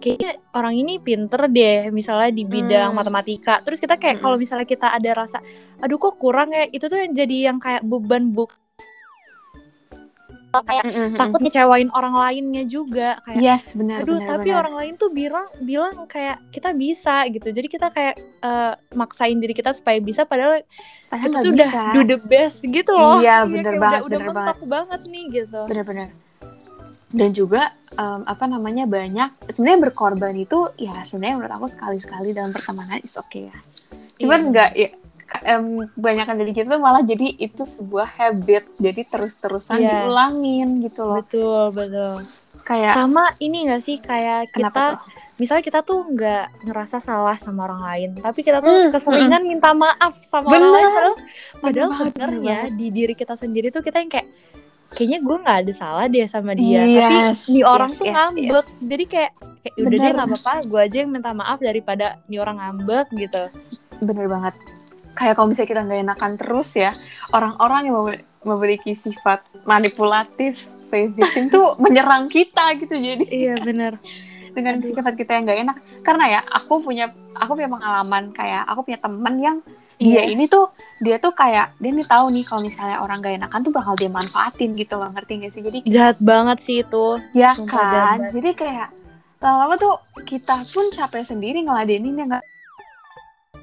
kayaknya 0.00 0.30
orang 0.50 0.74
ini 0.74 0.96
pinter 0.96 1.46
deh 1.46 1.88
misalnya 1.90 2.30
di 2.30 2.42
bidang 2.44 2.90
Hmm. 2.90 2.98
matematika. 2.98 3.60
Terus 3.60 3.76
kita 3.76 3.94
kayak 3.94 4.16
Mm-mm. 4.16 4.24
kalau 4.24 4.36
misalnya 4.36 4.64
kita 4.64 4.88
ada 4.88 5.10
rasa 5.14 5.38
aduh 5.76 5.96
kok 5.96 6.16
kurang 6.16 6.50
ya? 6.50 6.64
Itu 6.66 6.88
tuh 6.88 6.98
yang 6.98 7.12
jadi 7.12 7.36
yang 7.46 7.58
kayak 7.58 7.82
beban 7.82 8.30
buk 8.30 8.56
kayak 10.50 10.82
Mm-mm, 10.82 11.14
takut 11.14 11.38
ngecewain 11.40 11.86
orang 11.90 12.10
lainnya 12.12 12.66
juga. 12.66 13.22
Kayak 13.22 13.38
yes 13.38 13.70
benar 13.72 14.02
aduh 14.02 14.18
benar, 14.18 14.28
tapi 14.32 14.48
benar. 14.48 14.60
orang 14.60 14.74
lain 14.74 14.92
tuh 14.96 15.08
bilang 15.08 15.46
bilang 15.60 15.94
kayak 16.06 16.42
kita 16.50 16.74
bisa 16.74 17.22
gitu. 17.30 17.48
Jadi 17.48 17.68
kita 17.68 17.86
kayak 17.86 18.18
eh, 18.18 18.74
maksain 18.92 19.38
diri 19.38 19.54
kita 19.54 19.70
supaya 19.70 20.00
bisa 20.00 20.26
padahal 20.26 20.58
Padahal 21.06 21.22
kita 21.22 21.38
tuh 21.38 21.52
udah 21.54 21.70
bisa. 21.70 21.82
do 21.94 22.00
the 22.04 22.18
best 22.20 22.58
gitu 22.64 22.92
loh. 22.92 23.22
Iya, 23.22 23.36
Kayak 23.38 23.46
bener 23.46 23.62
udah- 23.68 23.78
banget, 23.80 24.00
udah, 24.00 24.18
bener 24.18 24.26
mentok 24.34 24.60
banget. 24.66 25.00
nih 25.06 25.24
gitu. 25.30 25.60
Benar-benar 25.66 26.08
dan 27.10 27.30
juga 27.30 27.62
em, 27.92 28.22
apa 28.22 28.46
namanya 28.46 28.86
banyak 28.86 29.50
sebenarnya 29.50 29.80
berkorban 29.84 30.34
itu 30.34 30.70
ya 30.76 31.02
sebenarnya 31.02 31.34
menurut 31.36 31.54
aku 31.54 31.66
sekali-sekali 31.68 32.30
dalam 32.30 32.50
pertemanan 32.50 32.98
is 33.00 33.14
oke 33.14 33.50
ya 33.50 33.56
cuman 34.16 34.40
Iya. 34.40 34.48
nggak 34.48 34.70
ya 34.74 34.88
em, 35.44 35.64
kebanyakan 35.90 36.34
dari 36.38 36.52
kita 36.52 36.76
malah 36.76 37.02
jadi 37.02 37.26
itu 37.36 37.62
sebuah 37.62 38.08
habit 38.16 38.74
jadi 38.76 39.02
terus-terusan 39.04 39.78
Iya. 39.78 40.06
diulangin 40.06 40.68
gitu 40.80 41.02
loh 41.02 41.18
betul 41.18 41.70
betul 41.70 42.14
kayak 42.60 42.94
sama 42.94 43.34
ini 43.38 43.66
gak 43.66 43.82
sih 43.82 43.98
kayak 43.98 44.52
kita 44.52 44.70
tuh? 44.70 44.94
misalnya 45.36 45.64
kita 45.64 45.80
tuh 45.80 46.04
nggak 46.04 46.44
ngerasa 46.62 47.00
salah 47.00 47.34
sama 47.34 47.64
orang 47.64 47.82
lain 47.82 48.10
tapi 48.20 48.40
kita 48.40 48.60
tuh 48.60 48.70
Hmm, 48.70 48.90
keseringan 48.92 49.42
minta 49.42 49.72
maaf 49.72 50.14
sama 50.22 50.46
Bener. 50.46 50.62
orang 50.62 50.74
lain 50.76 51.16
padahal, 51.58 51.90
sebenarnya 51.96 52.58
di 52.70 52.86
diri 52.90 53.14
kita 53.14 53.34
sendiri 53.34 53.72
tuh 53.72 53.80
kita 53.80 53.98
yang 53.98 54.12
kayak 54.12 54.28
kayaknya 54.90 55.18
gue 55.22 55.36
nggak 55.38 55.58
ada 55.64 55.72
salah 55.72 56.04
deh 56.06 56.26
sama 56.26 56.52
dia 56.52 56.82
Yes, 56.82 57.46
tapi 57.46 57.54
nih 57.54 57.64
orang 57.64 57.90
yes, 57.90 57.98
tuh 57.98 58.04
yes, 58.04 58.14
ngambek. 58.14 58.42
yes. 58.50 58.68
jadi 58.84 59.04
kayak, 59.06 59.32
kayak 59.62 59.74
udah 59.78 59.98
deh 59.98 60.10
nggak 60.10 60.28
apa-apa 60.28 60.54
gue 60.66 60.80
aja 60.80 60.96
yang 61.00 61.10
minta 61.10 61.30
maaf 61.30 61.58
daripada 61.58 62.06
nih 62.26 62.38
orang 62.38 62.56
ngambek 62.58 63.06
gitu. 63.14 63.42
Bener 64.00 64.26
banget. 64.26 64.54
Kayak 65.12 65.34
kalau 65.36 65.46
misalnya 65.48 65.70
kita 65.70 65.80
nggak 65.84 66.00
enakan 66.04 66.32
terus 66.34 66.70
ya 66.74 66.90
orang-orang 67.30 67.80
yang 67.86 67.96
mem- 68.02 68.24
memiliki 68.40 68.92
sifat 68.96 69.44
manipulatif 69.62 70.56
victim 70.88 71.52
tuh 71.52 71.76
menyerang 71.82 72.26
kita 72.26 72.72
gitu 72.80 72.96
jadi. 72.96 73.24
Iya 73.28 73.54
bener. 73.60 74.00
Dengan 74.50 74.82
Aduh. 74.82 74.86
sifat 74.90 75.14
kita 75.14 75.38
yang 75.38 75.46
gak 75.46 75.60
enak. 75.62 75.76
Karena 76.02 76.24
ya 76.26 76.40
aku 76.42 76.82
punya 76.82 77.06
aku 77.36 77.54
punya 77.54 77.70
pengalaman 77.70 78.34
kayak 78.34 78.66
aku 78.66 78.82
punya 78.82 78.98
temen 78.98 79.34
yang 79.38 79.56
dia 80.00 80.24
Iya. 80.24 80.32
ini 80.32 80.48
tuh 80.48 80.72
dia 80.98 81.20
tuh 81.20 81.30
kayak 81.30 81.76
dia 81.76 81.92
nih 81.92 82.08
tahu 82.08 82.32
nih 82.32 82.44
kalau 82.44 82.64
misalnya 82.64 82.98
orang 82.98 83.20
gak 83.20 83.36
enakan 83.36 83.60
tuh 83.60 83.70
bakal 83.70 83.92
dia 83.94 84.08
manfaatin 84.08 84.72
gitu 84.72 84.96
loh 84.96 85.12
ngerti 85.12 85.44
gak 85.44 85.52
sih? 85.52 85.60
Jadi 85.60 85.78
jahat 85.84 86.16
banget 86.18 86.58
sih 86.58 86.80
itu. 86.80 87.06
Ya 87.36 87.52
Sumpah, 87.52 87.68
kan? 87.68 87.92
jahat 87.92 88.08
banget. 88.16 88.30
jadi 88.32 88.50
kayak 88.56 88.88
lama-lama 89.40 89.74
tuh 89.76 89.94
kita 90.24 90.56
pun 90.66 90.88
capek 90.90 91.24
sendiri 91.24 91.60
ngeladenin 91.60 92.16
yang 92.16 92.28
gak 92.30 92.44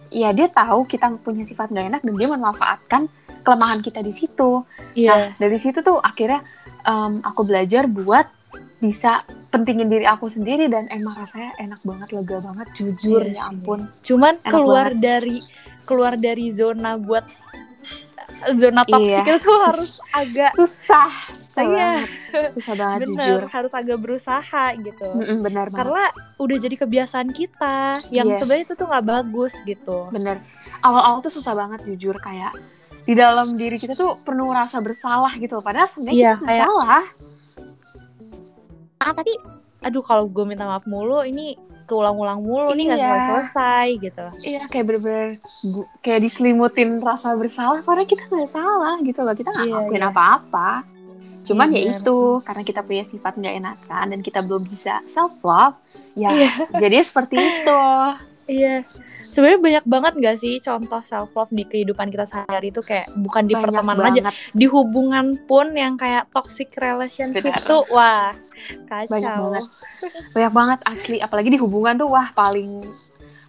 ya 0.07 0.29
dia 0.31 0.47
tahu 0.47 0.85
kita 0.85 1.11
punya 1.19 1.43
sifat 1.43 1.67
gak 1.69 1.89
enak 1.89 2.01
dan 2.01 2.13
dia 2.13 2.27
memanfaatkan 2.27 3.01
kelemahan 3.41 3.81
kita 3.81 3.99
di 3.99 4.11
situ. 4.11 4.63
Iya. 4.93 5.09
Nah, 5.09 5.19
dari 5.37 5.57
situ 5.57 5.79
tuh 5.81 5.97
akhirnya 5.99 6.43
em, 6.83 7.19
aku 7.21 7.43
belajar 7.43 7.87
buat 7.87 8.27
bisa 8.77 9.25
pentingin 9.49 9.89
diri 9.89 10.05
aku 10.05 10.29
sendiri 10.29 10.69
dan 10.69 10.85
emang 10.87 11.17
rasanya 11.17 11.49
enak 11.57 11.81
banget, 11.81 12.13
lega 12.13 12.37
banget, 12.39 12.67
jujur 12.73 13.25
Iya 13.25 13.33
ya 13.33 13.43
ampun. 13.49 13.89
cuman 14.05 14.37
keluar 14.43 14.93
dari 14.93 15.41
keluar 15.87 16.13
dari 16.13 16.51
zona 16.51 16.95
buat 16.95 17.23
zona 18.53 18.83
toksik 18.83 19.23
Iya. 19.23 19.33
itu 19.33 19.39
tuh 19.41 19.57
harus 19.63 19.89
agak 20.11 20.51
Susah, 20.53 21.09
susah 21.33 21.63
Iya. 21.63 21.73
banget, 21.73 22.09
susah 22.53 22.75
banget 22.75 22.97
bener 23.01 23.09
jujur. 23.17 23.41
harus 23.49 23.71
agak 23.73 23.97
berusaha 23.97 24.65
gitu 24.77 25.07
Mm-mm, 25.09 25.37
benar 25.41 25.67
banget, 25.67 25.79
karena 25.79 26.03
udah 26.37 26.57
jadi 26.59 26.75
kebiasaan 26.77 27.29
kita 27.31 27.77
yang 28.11 28.27
Yes. 28.29 28.37
sebenarnya 28.37 28.63
itu 28.63 28.75
tuh 28.75 28.85
nggak 28.85 29.05
bagus 29.07 29.53
gitu 29.63 29.97
bener. 30.09 30.43
Awal-awal 30.79 31.19
tuh 31.19 31.33
susah 31.33 31.55
banget 31.55 31.81
jujur 31.87 32.13
kayak 32.15 32.53
di 33.01 33.15
dalam 33.15 33.55
diri 33.55 33.75
kita 33.75 33.95
tuh 33.95 34.19
penuh 34.19 34.51
rasa 34.51 34.77
bersalah 34.79 35.31
gitu. 35.33 35.57
Padahal 35.57 35.87
sebenarnya 35.87 36.13
Iya, 36.13 36.31
kita 36.33 36.37
nggak 36.37 36.51
kayak- 36.51 36.67
salah. 36.67 37.03
ah 38.99 39.13
tapi 39.13 39.33
aduh 39.79 40.01
kalau 40.01 40.25
gue 40.25 40.43
minta 40.43 40.61
maaf 40.63 40.85
mulu 40.85 41.21
ini 41.23 41.55
keulang-ulang 41.87 42.39
mulu 42.39 42.69
nih 42.71 42.83
nggak 42.85 42.99
Iya. 42.99 43.15
selesai 43.25 43.87
gitu 43.97 44.25
Iya 44.43 44.61
kayak 44.67 44.85
bener-bener 44.85 45.29
kayak 45.99 46.21
diselimutin 46.21 46.99
rasa 46.99 47.31
bersalah 47.33 47.79
karena 47.81 48.03
kita 48.03 48.27
nggak 48.27 48.45
salah 48.47 48.99
gitu 48.99 49.19
loh. 49.21 49.31
Kita 49.31 49.49
nggak 49.49 49.63
Iya, 49.63 49.73
ngelakuin 49.73 50.03
iya. 50.03 50.11
apa-apa. 50.11 50.69
Cuman 51.41 51.67
Iya, 51.69 51.79
ya 51.79 51.91
itu 51.95 52.17
karena 52.43 52.61
kita 52.61 52.81
punya 52.81 53.03
sifat 53.03 53.33
nggak 53.33 53.55
enakan 53.57 54.05
dan 54.09 54.19
kita 54.19 54.39
belum 54.41 54.67
bisa 54.67 54.99
self 55.07 55.39
love, 55.41 55.79
ya 56.13 56.29
Iya. 56.29 56.51
jadi 56.75 56.99
seperti 57.01 57.39
itu. 57.39 57.81
iya 58.47 58.83
sebenarnya 59.31 59.59
banyak 59.59 59.85
banget 59.85 60.13
gak 60.17 60.37
sih 60.39 60.53
contoh 60.63 61.01
self 61.03 61.31
love 61.35 61.51
di 61.51 61.63
kehidupan 61.67 62.07
kita 62.09 62.25
sehari 62.25 62.71
itu 62.71 62.81
kayak 62.81 63.11
bukan 63.15 63.43
di 63.45 63.53
Banyak 63.53 63.63
pertemanan 63.63 64.03
aja 64.09 64.21
di 64.55 64.65
hubungan 64.65 65.35
pun 65.45 65.71
yang 65.75 65.99
kayak 65.99 66.31
toxic 66.31 66.71
relationship 66.79 67.43
Benar. 67.43 67.63
tuh 67.67 67.83
wah 67.91 68.31
kacau. 68.89 69.11
Banyak 69.11 69.31
banget. 69.37 69.63
banyak 70.33 70.51
banget 70.53 70.79
asli. 70.87 71.17
Apalagi 71.21 71.49
di 71.53 71.59
hubungan 71.59 71.93
tuh 71.99 72.09
wah 72.09 72.27
paling 72.33 72.81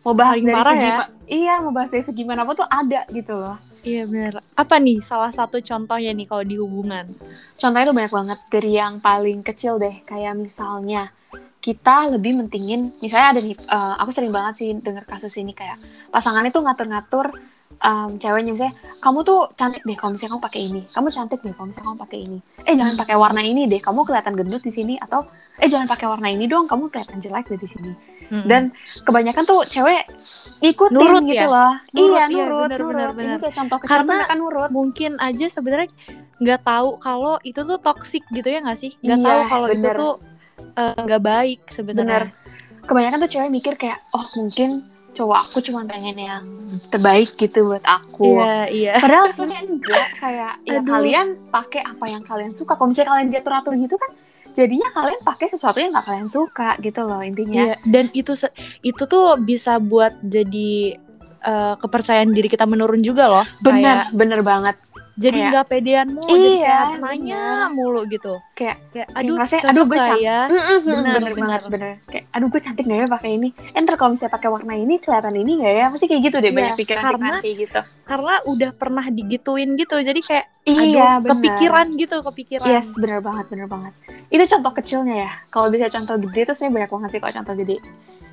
mau 0.06 0.14
bahas 0.14 0.40
Paling 0.40 0.46
dari 0.46 0.62
segi 0.62 0.88
ya. 0.88 0.96
iya 1.28 1.54
mau 1.60 1.72
bahas 1.74 1.90
dari 1.90 2.04
segi 2.06 2.22
mana 2.24 2.46
tuh 2.48 2.68
ada 2.68 3.00
gitu 3.10 3.34
loh. 3.36 3.56
Iya 3.78 4.10
bener 4.10 4.42
apa 4.58 4.74
nih 4.82 4.98
salah 5.06 5.30
satu 5.30 5.62
contohnya 5.62 6.10
nih 6.10 6.26
kalau 6.26 6.44
di 6.44 6.56
hubungan? 6.58 7.06
Contohnya 7.54 7.86
tuh 7.86 7.96
banyak 7.96 8.12
banget. 8.12 8.38
Dari 8.50 8.72
yang 8.74 8.98
paling 8.98 9.40
kecil 9.46 9.78
deh 9.78 10.02
kayak 10.02 10.34
misalnya 10.34 11.14
kita 11.58 12.08
lebih 12.08 12.36
mentingin 12.36 12.94
misalnya 12.98 13.28
ada 13.32 13.40
nih 13.40 13.54
eh, 13.54 13.94
aku 13.98 14.10
sering 14.10 14.30
banget 14.30 14.54
sih 14.56 14.68
denger 14.74 15.04
kasus 15.04 15.34
ini 15.34 15.50
kayak 15.50 15.76
pasangannya 16.08 16.48
tuh 16.48 16.62
ngatur-ngatur 16.62 17.34
em, 17.78 18.10
ceweknya 18.16 18.50
misalnya 18.50 18.74
kamu 18.98 19.18
tuh 19.22 19.40
cantik 19.54 19.82
deh 19.82 19.94
kalau 19.94 20.10
misalnya 20.10 20.32
kamu 20.32 20.44
pakai 20.44 20.60
ini 20.62 20.80
kamu 20.88 21.06
cantik 21.08 21.40
deh 21.40 21.52
kalau 21.52 21.66
misalnya 21.66 21.86
kamu 21.86 21.98
pakai 22.00 22.18
ini. 22.20 22.38
Eh 22.60 22.74
jangan 22.74 22.94
pakai 22.96 23.14
warna 23.14 23.40
ini 23.40 23.62
deh 23.64 23.78
kamu 23.78 24.00
kelihatan 24.02 24.34
gendut 24.34 24.62
di 24.62 24.72
sini 24.72 24.94
atau 24.96 25.22
eh 25.56 25.66
jangan 25.66 25.86
pakai 25.86 26.06
warna 26.06 26.26
ini 26.26 26.44
dong 26.44 26.66
kamu 26.66 26.88
kelihatan 26.88 27.18
jelek 27.18 27.46
deh 27.46 27.56
di 27.56 27.68
sini. 27.68 27.92
Mm-mm. 28.28 28.44
dan 28.44 28.76
kebanyakan 29.08 29.40
tuh 29.42 29.64
cewek 29.64 30.04
ikutin 30.60 30.92
Nurut 30.92 31.24
gitu 31.24 31.38
ya? 31.38 31.48
loh. 31.48 31.72
Nurut, 31.90 32.12
iya 32.12 32.24
iya, 32.28 32.44
nurut 32.44 32.68
bener, 32.68 32.78
nurut. 32.78 32.92
bener, 32.92 33.08
ini 33.08 33.16
bener. 33.24 33.38
kayak 33.40 33.54
contoh 33.56 33.76
kecil 33.78 33.88
Karena- 33.88 34.16
mereka 34.20 34.34
nurut. 34.36 34.68
mungkin 34.68 35.10
aja 35.16 35.46
sebenarnya 35.48 35.88
nggak 36.36 36.60
tahu 36.60 36.88
kalau 37.00 37.34
itu 37.40 37.60
tuh 37.62 37.78
toxic 37.80 38.22
gitu 38.28 38.44
ya 38.46 38.60
nggak 38.60 38.76
sih? 38.76 38.92
Nggak 39.00 39.16
Iya, 39.16 39.24
tahu 39.24 39.40
kalau 39.48 39.66
itu 39.70 39.88
tuh 39.88 40.12
eh, 40.78 40.94
nggak 40.94 41.22
baik 41.22 41.60
bener. 41.66 41.74
Sebenarnya 41.74 42.56
kebanyakan 42.88 43.18
tuh 43.20 43.30
cewek 43.30 43.50
mikir 43.52 43.74
kayak 43.76 44.00
oh 44.16 44.24
mungkin 44.40 44.88
cowok 45.12 45.38
aku 45.50 45.58
cuma 45.66 45.82
pengen 45.84 46.16
yang 46.16 46.44
terbaik 46.88 47.34
gitu 47.34 47.68
buat 47.68 47.84
aku. 47.84 48.38
Iya 48.38 48.56
iya. 48.70 48.94
Padahal 49.02 49.34
sebenarnya 49.34 49.64
enggak. 49.66 50.08
Kayak 50.16 50.52
ya 50.62 50.78
Aduh. 50.80 50.86
kalian 50.86 51.26
pakai 51.50 51.82
apa 51.82 52.04
yang 52.06 52.22
kalian 52.22 52.52
suka. 52.54 52.78
Kalau 52.78 52.88
misalnya 52.88 53.18
kalian 53.18 53.28
diatur 53.34 53.52
atur 53.52 53.74
gitu 53.76 53.96
kan 53.98 54.10
jadinya 54.56 54.88
kalian 54.90 55.20
pakai 55.22 55.46
sesuatu 55.46 55.78
yang 55.78 55.94
gak 55.94 56.06
kalian 56.08 56.30
suka 56.32 56.74
gitu 56.82 57.00
loh 57.06 57.22
intinya. 57.22 57.62
Iya, 57.62 57.76
dan 57.86 58.10
itu 58.10 58.34
itu 58.82 59.02
tuh 59.06 59.38
bisa 59.38 59.78
buat 59.78 60.18
jadi 60.22 60.98
eh, 61.42 61.74
kepercayaan 61.78 62.30
diri 62.30 62.48
kita 62.50 62.66
menurun 62.66 63.02
juga 63.02 63.26
loh. 63.30 63.46
bener 63.62 64.08
Kayak, 64.08 64.16
bener 64.18 64.40
banget 64.42 64.76
jadi 65.18 65.34
kayak- 65.34 65.50
nggak 65.50 65.66
pedean 65.66 66.08
mulu, 66.08 66.30
jadi 66.30 66.48
Iya, 66.54 66.78
kayak 66.78 66.98
nanya 67.02 67.42
mulu 67.68 68.00
gitu. 68.06 68.34
kayak 68.52 68.76
Kayak 68.88 69.08
Kayak 69.08 69.18
aduh, 69.18 69.36
cocok 69.36 69.60
aduh, 69.64 69.84
gue 69.84 69.98
cap- 69.98 70.20
ya? 70.20 70.38
bener, 70.46 70.62
Bener, 70.78 71.02
bener, 71.04 71.20
bener. 71.20 71.34
banget 71.36 71.62
bener 71.68 71.92
kayak 72.04 72.24
aduh 72.28 72.48
gue 72.48 72.60
cantik 72.60 72.84
gak 72.84 72.96
ya 72.96 73.06
pakai 73.08 73.30
ini 73.32 73.48
enter 73.72 73.94
kalau 73.94 74.10
misalnya 74.12 74.32
pakai 74.32 74.48
warna 74.48 74.74
ini 74.74 74.94
kelihatan 74.96 75.34
ini 75.36 75.52
gak 75.58 75.74
ya 75.74 75.86
pasti 75.88 76.06
kayak 76.06 76.22
gitu 76.22 76.36
deh 76.38 76.46
Iya, 76.46 76.56
banyak 76.56 76.74
pikiran 76.76 77.02
karena- 77.04 77.40
kayak 77.40 77.56
gitu 77.60 77.80
Karena 78.04 78.34
udah 78.42 78.70
pernah 78.72 79.04
digituin 79.06 79.70
gitu, 79.74 79.96
jadi 79.98 80.16
kayak 80.18 80.46
iya 80.64 81.18
aduh, 81.18 81.28
kepikiran 81.30 81.86
gitu, 81.94 82.16
kepikiran. 82.22 82.64
Yes, 82.66 82.94
bener 82.94 83.20
banget, 83.20 83.44
bener 83.46 83.66
banget. 83.66 83.92
Itu 84.26 84.48
contoh 84.48 84.72
kecilnya 84.72 85.16
ya. 85.18 85.30
Kalau 85.46 85.68
bisa 85.68 85.90
contoh 85.90 86.16
gede 86.18 86.40
itu 86.42 86.52
sebenarnya 86.52 86.74
banyak 86.78 86.90
banget 86.90 87.08
sih 87.10 87.20
kalau 87.20 87.34
contoh 87.34 87.54
gede. 87.54 87.76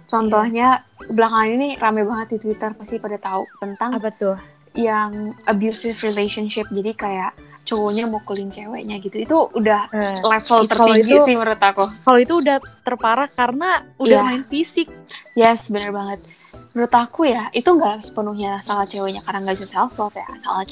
Contohnya 0.06 0.68
belakangan 1.04 1.50
ini 1.50 1.68
rame 1.76 2.02
banget 2.04 2.28
di 2.30 2.48
Twitter 2.48 2.72
pasti 2.72 2.96
pada 2.98 3.18
tahu 3.18 3.44
tentang 3.58 3.90
Apa 3.94 4.10
tuh? 4.12 4.38
Yang 4.76 5.12
abusive 5.44 5.98
relationship. 5.98 6.68
Jadi 6.70 6.92
kayak 6.94 7.32
cowoknya 7.64 8.06
mukulin 8.06 8.48
ceweknya 8.48 9.00
gitu. 9.00 9.18
Itu 9.18 9.38
udah 9.52 9.90
Eh, 9.90 10.22
level 10.22 10.60
tertinggi 10.66 11.10
itu- 11.10 11.26
sih 11.26 11.34
menurut 11.34 11.58
aku. 11.58 11.90
kalau 12.04 12.20
itu 12.20 12.34
udah 12.38 12.58
terparah 12.84 13.26
karena 13.28 13.82
udah 13.98 14.20
Iya. 14.22 14.28
main 14.28 14.44
fisik. 14.44 14.88
Yes, 15.34 15.68
bener 15.68 15.90
banget. 15.90 16.22
Menurut 16.72 16.94
aku 16.94 17.26
ya, 17.26 17.48
itu 17.50 17.66
nggak 17.66 18.04
sepenuhnya 18.04 18.60
salah 18.62 18.84
ceweknya 18.84 19.24
karena 19.24 19.40
nggak 19.42 19.58
bisa 19.58 19.68
self 19.74 19.96
love 19.96 20.14
ya. 20.14 20.28
Salah 20.38 20.68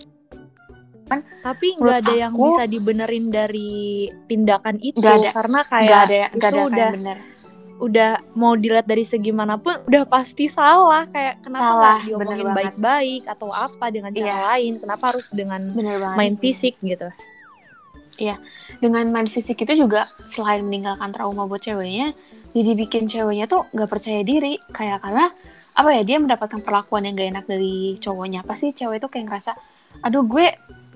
Tapi 1.43 1.77
Menurut 1.77 1.83
nggak 1.83 1.98
ada 2.00 2.13
yang 2.15 2.33
aku- 2.33 2.48
bisa 2.48 2.63
dibenerin 2.65 3.25
dari 3.27 3.72
tindakan 4.25 4.79
itu 4.79 4.98
Nggak 4.98 5.17
ada. 5.19 5.29
karena 5.31 5.60
kayak 5.62 5.83
nggak 5.86 6.01
ada, 6.01 6.15
nggak 6.33 6.50
itu 6.50 6.57
ada 6.57 6.69
udah 6.72 6.88
bener. 6.89 7.17
Udah 7.83 8.23
mau 8.39 8.55
dilihat 8.55 8.87
dari 8.87 9.03
segi 9.03 9.35
mana 9.35 9.59
pun 9.59 9.75
udah 9.83 10.07
pasti 10.07 10.47
salah. 10.47 11.03
Kayak 11.11 11.43
kenapa 11.43 11.67
Salah, 11.67 11.97
bener 11.99 12.07
diomongin 12.07 12.47
baik-baik 12.55 13.23
atau 13.27 13.51
apa 13.51 13.85
dengan 13.91 14.15
cara 14.15 14.23
Iya. 14.23 14.39
lain? 14.55 14.71
Kenapa 14.79 15.03
harus 15.11 15.27
dengan 15.27 15.61
main 16.15 16.39
fisik 16.39 16.79
gitu? 16.79 17.11
Dengan 18.79 19.05
main 19.11 19.27
fisik 19.27 19.59
itu 19.67 19.73
juga 19.75 20.07
selain 20.23 20.63
meninggalkan 20.63 21.11
trauma 21.11 21.43
buat 21.43 21.59
ceweknya 21.59 22.15
jadi 22.53 22.71
bikin 22.77 23.09
ceweknya 23.09 23.49
tuh 23.49 23.65
nggak 23.73 23.89
percaya 23.89 24.21
diri. 24.21 24.61
Kayak 24.69 25.01
karena 25.01 25.33
apa 25.73 25.89
ya 25.89 26.01
dia 26.05 26.17
mendapatkan 26.21 26.61
perlakuan 26.61 27.09
yang 27.09 27.17
gak 27.17 27.29
enak 27.33 27.45
dari 27.49 27.97
cowoknya. 27.97 28.45
Apa 28.45 28.53
sih 28.53 28.71
cewek 28.77 29.01
itu 29.01 29.09
kayak 29.09 29.25
ngerasa 29.27 29.51
aduh 30.05 30.21
gue 30.25 30.53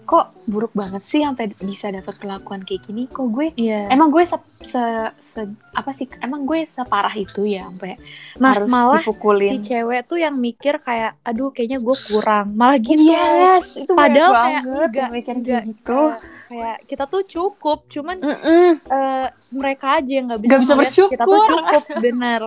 kok 0.08 0.32
buruk 0.44 0.72
banget 0.72 1.04
sih 1.04 1.20
sampai 1.20 1.52
bisa 1.54 1.92
dapat 1.92 2.16
perlakuan 2.16 2.64
kayak 2.64 2.80
gini? 2.82 3.06
Kok 3.06 3.28
gue 3.28 3.48
iya. 3.54 3.92
emang 3.92 4.08
gue 4.08 4.24
se, 4.24 4.34
se- 4.64 5.12
se- 5.20 5.44
apa 5.72 5.92
sih 5.92 6.08
emang 6.18 6.42
gue 6.42 6.64
separah 6.64 7.12
itu 7.12 7.44
ya 7.44 7.68
sampai 7.68 8.00
nah 8.40 8.56
harus 8.56 8.72
malah 8.72 9.04
dipukulin? 9.04 9.52
si 9.52 9.68
cewek 9.68 10.06
tuh 10.06 10.16
yang 10.16 10.34
mikir 10.34 10.80
kayak 10.80 11.20
aduh 11.22 11.52
kayaknya 11.52 11.78
gue 11.78 11.96
kurang. 12.02 12.56
Malah 12.56 12.80
gitu. 12.80 13.04
Yes 13.04 13.76
itu 13.76 13.92
Padahal 13.92 14.32
kayak 14.32 14.40
banget 14.64 14.64
enggak- 14.64 15.12
enggak, 15.36 15.64
gitu. 15.68 15.92
kayak, 15.92 16.16
kayak 16.48 16.78
kita 16.88 17.04
tuh 17.06 17.22
cukup 17.24 17.78
cuman 17.86 18.18
Mm-mm. 18.18 18.70
eh, 18.80 19.28
mereka 19.50 20.00
aja 20.00 20.12
yang 20.14 20.26
nggak 20.28 20.40
bisa, 20.40 20.50
Nggak 20.50 20.62
bisa 20.62 20.74
ngeliat 20.74 20.88
kita 20.88 21.24
tuh 21.24 21.32
bersyukur. 21.36 21.52
cukup 21.52 21.84
bener. 22.00 22.42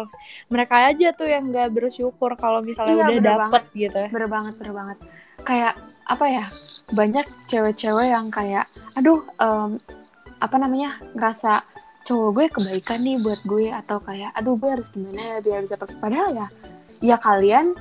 Mereka 0.49 0.77
aja 0.89 1.07
tuh 1.13 1.29
yang 1.29 1.45
nggak 1.45 1.69
bersyukur 1.69 2.31
kalau 2.35 2.61
misalnya 2.61 2.95
Iya, 2.97 3.07
udah 3.13 3.23
dapet 3.37 3.63
gitu. 3.75 4.01
Bener 4.09 4.29
banget 4.29 4.55
bener 4.57 4.73
banget 4.73 4.99
kayak 5.45 5.75
apa 6.11 6.27
ya 6.27 6.47
banyak 6.91 7.27
cewek-cewek 7.47 8.11
yang 8.11 8.29
kayak 8.35 8.67
aduh 8.99 9.23
em, 9.39 9.79
apa 10.43 10.57
namanya 10.59 10.99
ngerasa 11.15 11.63
cowok 12.03 12.31
gue 12.35 12.47
kebaikan 12.51 13.01
nih 13.05 13.23
buat 13.23 13.41
gue 13.47 13.71
atau 13.71 14.03
kayak 14.03 14.35
aduh 14.35 14.59
gue 14.59 14.71
harus 14.73 14.91
gimana 14.91 15.21
ya 15.21 15.37
biar 15.39 15.63
bisa 15.63 15.79
padahal 15.79 16.35
ya 16.35 16.47
ya 16.99 17.17
kalian 17.21 17.77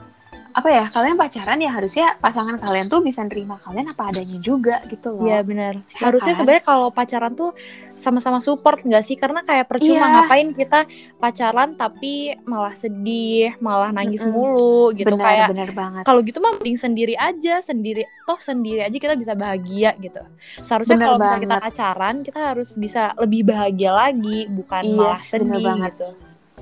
apa 0.59 0.69
ya 0.69 0.85
kalian 0.89 1.15
pacaran 1.15 1.57
ya 1.57 1.71
harusnya 1.71 2.05
pasangan 2.15 2.55
kalian 2.55 2.85
tuh 2.85 2.99
bisa 2.99 3.21
nerima 3.21 3.55
kalian 3.57 3.87
apa 3.87 4.03
adanya 4.07 4.37
juga 4.37 4.83
gitu 4.85 5.11
loh 5.11 5.23
Iya 5.23 5.39
benar. 5.41 5.73
Ya 5.89 5.99
Harusnya 6.03 6.31
kan? 6.31 6.37
sebenarnya 6.37 6.63
kalau 6.65 6.87
pacaran 6.89 7.33
tuh 7.33 7.51
sama-sama 7.95 8.39
support 8.39 8.79
nggak 8.79 9.01
sih? 9.01 9.15
Karena 9.15 9.39
kayak 9.41 9.65
percuma 9.65 9.99
Iya. 9.99 10.13
ngapain 10.17 10.47
kita 10.51 10.79
pacaran 11.15 11.69
tapi 11.73 12.13
malah 12.43 12.71
sedih, 12.71 13.55
malah 13.59 13.89
nangis 13.89 14.19
Mm-mm. 14.19 14.31
mulu 14.31 14.91
gitu 14.91 15.09
bener 15.09 15.25
kayak. 15.25 15.47
bener 15.49 15.69
banget 15.71 16.03
Kalau 16.03 16.19
gitu 16.21 16.37
mah 16.37 16.51
mending 16.53 16.77
sendiri 16.77 17.15
aja, 17.15 17.59
sendiri 17.59 18.03
toh 18.23 18.39
sendiri 18.39 18.81
aja 18.81 18.95
kita 18.95 19.15
bisa 19.15 19.33
bahagia 19.33 19.95
gitu. 19.97 20.19
Seharusnya 20.59 20.95
Bener 20.95 21.07
kalau 21.07 21.17
misalnya 21.19 21.43
kita 21.45 21.57
pacaran, 21.61 22.15
kita 22.21 22.39
harus 22.45 22.69
bisa 22.73 23.03
lebih 23.15 23.41
bahagia 23.45 23.91
lagi, 23.91 24.39
bukan 24.47 24.83
malah 24.93 25.13
Yes, 25.13 25.29
bener 25.29 25.45
sedih 25.49 25.65
banget. 25.65 25.93
gitu. 25.93 26.09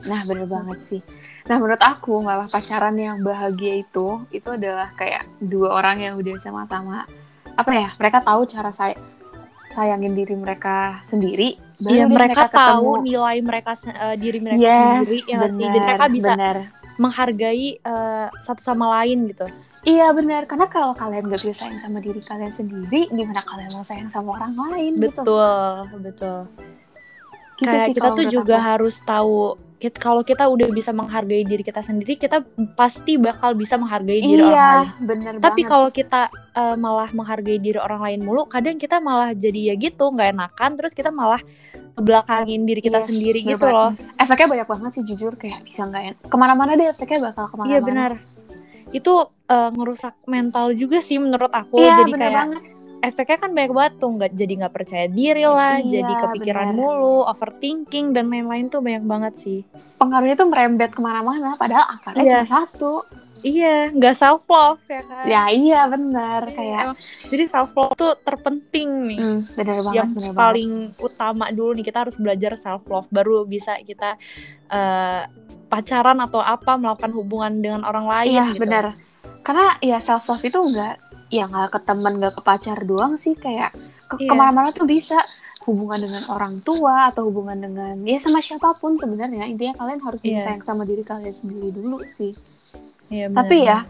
Nah, 0.05 0.21
bener 0.23 0.45
banget 0.45 0.79
sih. 0.79 1.01
Nah, 1.47 1.57
menurut 1.63 1.79
aku 1.79 2.19
malah 2.19 2.51
pacaran 2.51 2.95
yang 2.99 3.23
bahagia 3.23 3.79
itu 3.79 4.27
itu 4.35 4.49
adalah 4.51 4.91
kayak 4.99 5.23
dua 5.39 5.79
orang 5.79 6.03
yang 6.03 6.13
udah 6.19 6.35
sama-sama 6.43 7.07
apa 7.55 7.71
ya? 7.71 7.89
Mereka 7.95 8.19
tahu 8.21 8.43
cara 8.51 8.69
saya 8.75 8.99
sayangin 9.71 10.11
diri 10.11 10.35
mereka 10.35 10.99
sendiri. 11.07 11.55
Iya 11.79 12.09
mereka, 12.09 12.49
tahu 12.49 12.99
ketemu. 12.99 13.05
nilai 13.05 13.37
mereka 13.45 13.71
eh, 13.85 14.15
diri 14.17 14.39
mereka 14.41 14.59
yes, 14.59 14.75
sendiri, 14.75 15.17
ya 15.23 15.23
sih? 15.23 15.41
bener, 15.45 15.61
jadi 15.61 15.77
mereka 15.77 16.05
bisa 16.09 16.31
bener. 16.33 16.57
menghargai 16.97 17.67
eh, 17.79 18.27
satu 18.43 18.61
sama 18.61 18.85
lain 18.99 19.29
gitu. 19.29 19.47
Iya 19.87 20.11
benar, 20.11 20.49
karena 20.51 20.67
kalau 20.67 20.91
kalian 20.91 21.31
gak 21.31 21.39
bisa 21.47 21.63
sayang 21.63 21.79
sama 21.79 22.03
diri 22.03 22.19
kalian 22.19 22.51
sendiri, 22.51 23.07
gimana 23.07 23.39
kalian 23.39 23.71
mau 23.71 23.85
sayang 23.87 24.11
sama 24.11 24.35
orang 24.35 24.51
lain 24.57 24.99
gitu? 24.99 25.23
Betul, 25.23 25.73
betul. 26.03 26.39
Gitu 27.57 27.71
kayak 27.71 27.85
sih 27.87 27.93
kita 27.95 28.09
tuh 28.11 28.25
juga 28.27 28.57
aku. 28.59 28.67
harus 28.67 28.95
tahu 29.05 29.55
kit- 29.77 29.96
kalau 29.96 30.22
kita 30.22 30.43
udah 30.43 30.67
bisa 30.69 30.89
menghargai 30.89 31.41
diri 31.41 31.62
kita 31.62 31.79
sendiri 31.79 32.15
kita 32.15 32.41
pasti 32.74 33.15
bakal 33.15 33.53
bisa 33.53 33.75
menghargai 33.75 34.19
diri 34.19 34.39
orang 34.39 34.50
Iya, 34.50 34.69
lain 34.81 34.89
bener 35.03 35.34
tapi 35.38 35.62
banget. 35.62 35.69
kalau 35.69 35.88
kita 35.89 36.22
eh, 36.51 36.75
malah 36.75 37.10
menghargai 37.12 37.57
diri 37.57 37.77
orang 37.77 38.01
lain 38.01 38.19
mulu 38.22 38.46
kadang 38.46 38.75
kita 38.75 38.98
malah 38.98 39.31
jadi 39.34 39.72
ya 39.72 39.75
gitu 39.75 40.03
nggak 40.07 40.29
enakan 40.31 40.72
terus 40.74 40.91
kita 40.91 41.10
malah 41.10 41.39
belakangin 41.96 42.62
diri 42.63 42.79
kita 42.79 43.00
Yes, 43.00 43.07
sendiri 43.07 43.39
gitu 43.43 43.63
loh 43.63 43.93
banget. 43.93 44.17
Efeknya 44.19 44.48
banyak 44.51 44.67
banget 44.67 44.91
sih 44.91 45.03
jujur 45.03 45.34
kayak 45.34 45.62
bisa 45.62 45.81
nggak 45.84 46.03
en- 46.03 46.19
ke 46.24 46.36
mana-mana 46.36 46.74
deh 46.74 46.88
efeknya 46.88 47.19
bakal 47.27 47.46
ke 47.46 47.55
mana-mana. 47.55 47.69
iya 47.69 47.79
benar 47.79 48.12
itu 48.89 49.13
eh, 49.46 49.69
ngerusak 49.69 50.15
mental 50.25 50.72
juga 50.72 50.98
sih 51.00 51.17
menurut 51.17 51.50
aku 51.50 51.77
Iya 51.77 51.91
jadi 52.00 52.12
bener 52.12 52.22
kayak 52.24 52.38
banget. 52.43 52.63
Efeknya 52.99 53.37
kan 53.37 53.51
banyak 53.51 53.71
banget 53.71 53.93
tuh 53.97 54.09
nggak 54.09 54.31
jadi 54.31 54.53
nggak 54.57 54.73
percaya 54.73 55.05
diri 55.07 55.43
lah 55.43 55.77
Iya, 55.77 55.89
jadi 56.01 56.13
kepikiran 56.19 56.67
bener. 56.67 56.77
mulu 56.77 57.17
overthinking 57.23 58.11
dan 58.11 58.27
lain-lain 58.27 58.67
tuh 58.67 58.79
banyak 58.79 59.03
banget 59.03 59.33
sih 59.35 59.59
Pengaruhnya 59.97 60.35
tuh 60.35 60.45
merembet 60.45 60.91
ke 60.91 61.01
mana-mana, 61.01 61.57
padahal 61.57 61.89
akarnya 61.91 62.21
Iya. 62.21 62.39
cuma 62.39 62.49
satu. 62.61 62.93
iya 63.39 63.89
nggak 63.89 64.13
self 64.13 64.45
love 64.45 64.81
ya 64.83 65.01
kan 65.03 65.23
ya 65.23 65.43
iya 65.47 65.81
benar 65.85 66.41
Iya, 66.43 66.53
kayak 66.53 66.81
emang. 66.83 66.97
jadi 67.27 67.43
self 67.47 67.71
love 67.71 67.93
tuh 67.93 68.13
terpenting 68.19 68.89
nih 69.07 69.19
hmm, 69.19 69.39
benar 69.53 69.75
banget 69.79 69.93
yang 69.95 70.09
banget 70.11 70.33
paling 70.33 70.71
utama 70.97 71.45
dulu 71.49 71.71
nih 71.71 71.85
kita 71.85 71.99
harus 71.99 72.15
belajar 72.15 72.53
self 72.55 72.81
love 72.85 73.05
baru 73.07 73.45
bisa 73.45 73.77
kita 73.79 74.17
eh, 74.67 75.21
pacaran 75.63 76.17
atau 76.19 76.39
apa 76.39 76.75
melakukan 76.75 77.11
hubungan 77.11 77.53
dengan 77.55 77.81
orang 77.83 78.05
lain 78.05 78.31
iya 78.33 78.45
gitu. 78.49 78.61
benar 78.63 78.97
karena 79.41 79.77
ya 79.79 79.97
self 79.97 80.25
love 80.25 80.41
itu 80.41 80.57
enggak 80.57 80.97
ya 81.27 81.46
nggak 81.46 81.69
ke 81.75 81.79
teman 81.84 82.13
nggak 82.19 82.34
ke 82.38 82.41
pacar 82.41 82.77
doang 82.84 83.15
sih 83.15 83.36
kayak 83.36 83.75
ke 84.07 84.24
Iya. 84.24 84.29
ke 84.31 84.34
mana-mana 84.36 84.69
tuh 84.72 84.88
bisa. 84.88 85.19
Hubungan 85.67 86.00
dengan 86.00 86.24
orang 86.31 86.63
tua 86.63 87.12
atau 87.12 87.27
hubungan 87.27 87.60
dengan 87.60 88.00
ya 88.07 88.15
sama 88.24 88.39
siapa 88.39 88.72
pun 88.79 88.96
sebenarnya. 88.96 89.43
Intinya 89.51 89.75
kalian 89.75 90.00
harus 90.00 90.24
bisa 90.24 90.39
Iya. 90.39 90.43
sayang 90.48 90.63
sama 90.63 90.88
diri 90.88 91.03
kalian 91.03 91.36
sendiri 91.36 91.75
dulu 91.75 92.00
sih. 92.07 92.31
Iya, 93.12 93.27
benar, 93.27 93.43
tapi 93.43 93.57
ya 93.67 93.84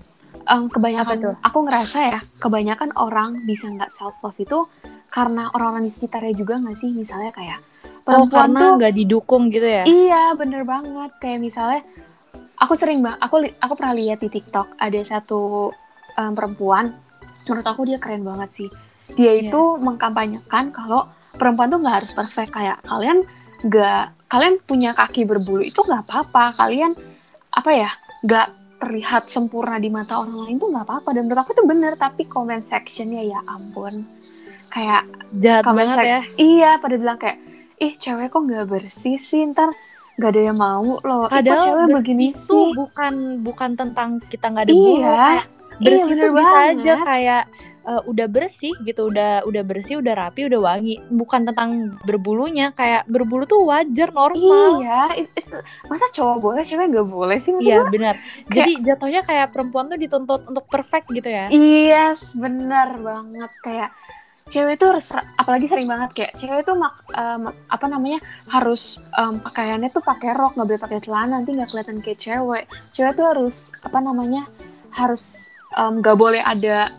em, 0.49 0.65
kebanyakan 0.73 1.37
aku 1.37 1.57
ngerasa 1.69 1.97
ya 2.01 2.19
kebanyakan 2.41 2.97
orang 2.97 3.45
bisa 3.45 3.69
nggak 3.69 3.93
self 3.93 4.17
love 4.25 4.41
itu 4.41 4.65
karena 5.13 5.53
orang-orang 5.53 5.85
di 5.85 5.93
sekitarnya 5.93 6.33
juga 6.33 6.57
nggak 6.57 6.77
sih? 6.81 6.89
Misalnya 6.89 7.29
kayak 7.29 7.61
oh 7.61 8.25
perempuan 8.25 8.49
karena 8.49 8.57
tuh 8.57 8.69
nggak 8.81 8.93
didukung 8.97 9.43
gitu 9.53 9.67
ya? 9.69 9.83
Iya, 9.85 10.23
bener 10.33 10.65
banget. 10.65 11.13
Kayak 11.21 11.39
misalnya, 11.45 11.85
aku 12.57 12.73
sering 12.73 13.05
bang, 13.05 13.21
aku 13.21 13.45
aku 13.53 13.73
pernah 13.77 13.93
lihat 13.93 14.17
di 14.17 14.33
TikTok 14.33 14.81
ada 14.81 14.97
satu 15.05 15.69
em, 16.17 16.33
perempuan, 16.33 16.89
menurut 17.47 17.65
aku 17.65 17.87
dia 17.87 17.97
keren 17.97 18.27
banget 18.27 18.49
sih. 18.51 18.69
Dia 19.15 19.39
Iya. 19.39 19.47
itu 19.47 19.61
mengkampanyekan 19.79 20.75
kalau 20.75 21.07
perempuan 21.39 21.71
tuh 21.71 21.79
nggak 21.79 21.95
harus 22.03 22.11
perfect. 22.11 22.51
Kayak 22.51 22.83
kalian 22.83 23.23
nggak 23.63 24.03
kalian 24.27 24.53
punya 24.67 24.91
kaki 24.91 25.23
berbulu 25.23 25.63
itu 25.63 25.79
nggak 25.79 26.03
apa-apa. 26.03 26.59
Kalian 26.59 26.91
apa 27.55 27.71
ya 27.71 27.89
nggak 28.27 28.47
terlihat 28.77 29.31
sempurna 29.31 29.81
di 29.81 29.89
mata 29.89 30.21
orang 30.21 30.45
lain 30.45 30.55
tuh 30.59 30.69
nggak 30.69 30.85
apa-apa. 30.85 31.09
Dan 31.15 31.31
menurut 31.31 31.41
aku 31.47 31.55
tuh 31.55 31.65
bener 31.65 31.95
tapi 31.95 32.27
comment 32.27 32.61
sectionnya 32.61 33.23
ya 33.23 33.39
ampun. 33.47 34.03
Kayak 34.67 35.07
jahat 35.31 35.63
banget 35.63 35.97
ya. 36.03 36.21
Iya 36.35 36.71
pada 36.83 36.95
bilang 36.99 37.17
kayak 37.17 37.39
ih 37.79 37.95
cewek 37.95 38.27
kok 38.27 38.43
nggak 38.43 38.67
bersih 38.67 39.15
sih? 39.15 39.47
Ntar 39.47 39.71
nggak 40.17 40.31
ada 40.33 40.41
yang 40.51 40.57
mau 40.59 40.97
loh. 40.99 41.29
Ih, 41.29 41.39
padahal 41.39 41.63
cewek 41.63 41.87
begini 41.95 42.27
sih? 42.33 42.73
bukan 42.75 43.39
bukan 43.45 43.69
tentang 43.77 44.17
kita 44.19 44.49
nggak 44.49 44.65
ada 44.67 44.73
bulu 44.73 44.97
iya. 44.97 45.15
kayak 45.15 45.56
bersih 45.77 46.09
iya, 46.09 46.21
tuh 46.21 46.31
bisa 46.31 46.49
banget. 46.49 46.75
aja 46.75 46.93
kayak 47.01 47.43
eh, 47.83 48.01
udah 48.03 48.27
bersih 48.27 48.73
gitu 48.81 49.01
udah 49.07 49.31
udah 49.43 49.63
bersih 49.63 49.95
udah 49.97 50.13
rapi 50.13 50.43
udah 50.43 50.59
wangi 50.59 50.99
bukan 51.07 51.45
tentang 51.45 51.69
berbulunya 52.01 52.71
kayak 52.71 53.05
berbulu 53.05 53.43
tuh 53.43 53.63
wajar 53.63 54.11
normal 54.11 54.81
iya 54.81 55.07
it- 55.15 55.31
it's- 55.33 55.61
masa 55.85 56.09
cowok 56.11 56.37
boleh 56.37 56.61
cewek 56.61 56.89
nggak 56.89 57.07
boleh 57.07 57.37
sih 57.37 57.51
maksud 57.51 57.67
Iya 57.67 57.85
benar. 57.85 58.15
Jadi 58.47 58.81
jatuhnya 58.81 59.21
kayak 59.21 59.51
perempuan 59.51 59.87
tuh 59.87 59.95
dituntut 59.95 60.43
untuk 60.45 60.65
perfect 60.67 61.07
gitu 61.09 61.27
ya. 61.27 61.47
yes 61.49 62.33
bener 62.33 62.97
banget 62.97 63.51
kayak 63.61 63.89
cewek 64.47 64.75
tuh 64.75 64.95
harus 64.95 65.07
apalagi 65.35 65.67
sering 65.67 65.85
banget 65.85 66.09
kayak 66.13 66.31
cewek 66.35 66.63
tuh 66.63 66.75
mak, 66.75 67.03
em, 67.11 67.43
apa 67.67 67.85
namanya 67.85 68.19
harus 68.47 69.03
em, 69.11 69.37
pakaiannya 69.37 69.91
tuh 69.91 69.99
pakai 69.99 70.31
rok 70.31 70.55
nggak 70.55 70.67
boleh 70.67 70.81
pakai 70.81 70.99
celana 70.99 71.35
nanti 71.35 71.51
nggak 71.51 71.67
kelihatan 71.67 71.99
kayak 71.99 72.15
cewek 72.17 72.63
cewek 72.91 73.13
tuh 73.13 73.27
harus 73.27 73.75
apa 73.77 73.99
namanya 73.99 74.47
harus 74.89 75.51
nggak 75.77 76.15
boleh 76.15 76.41
ada 76.41 76.89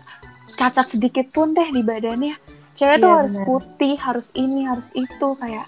cacat 0.55 0.87
sedikit 0.89 1.27
pun 1.29 1.51
deh 1.51 1.69
di 1.69 1.83
badannya. 1.83 2.35
Cewek 2.73 2.97
tuh 2.97 3.09
Iya, 3.09 3.17
harus 3.17 3.37
putih 3.43 3.95
harus 3.97 4.29
ini 4.33 4.63
harus 4.63 4.95
itu 4.95 5.29
kayak 5.35 5.67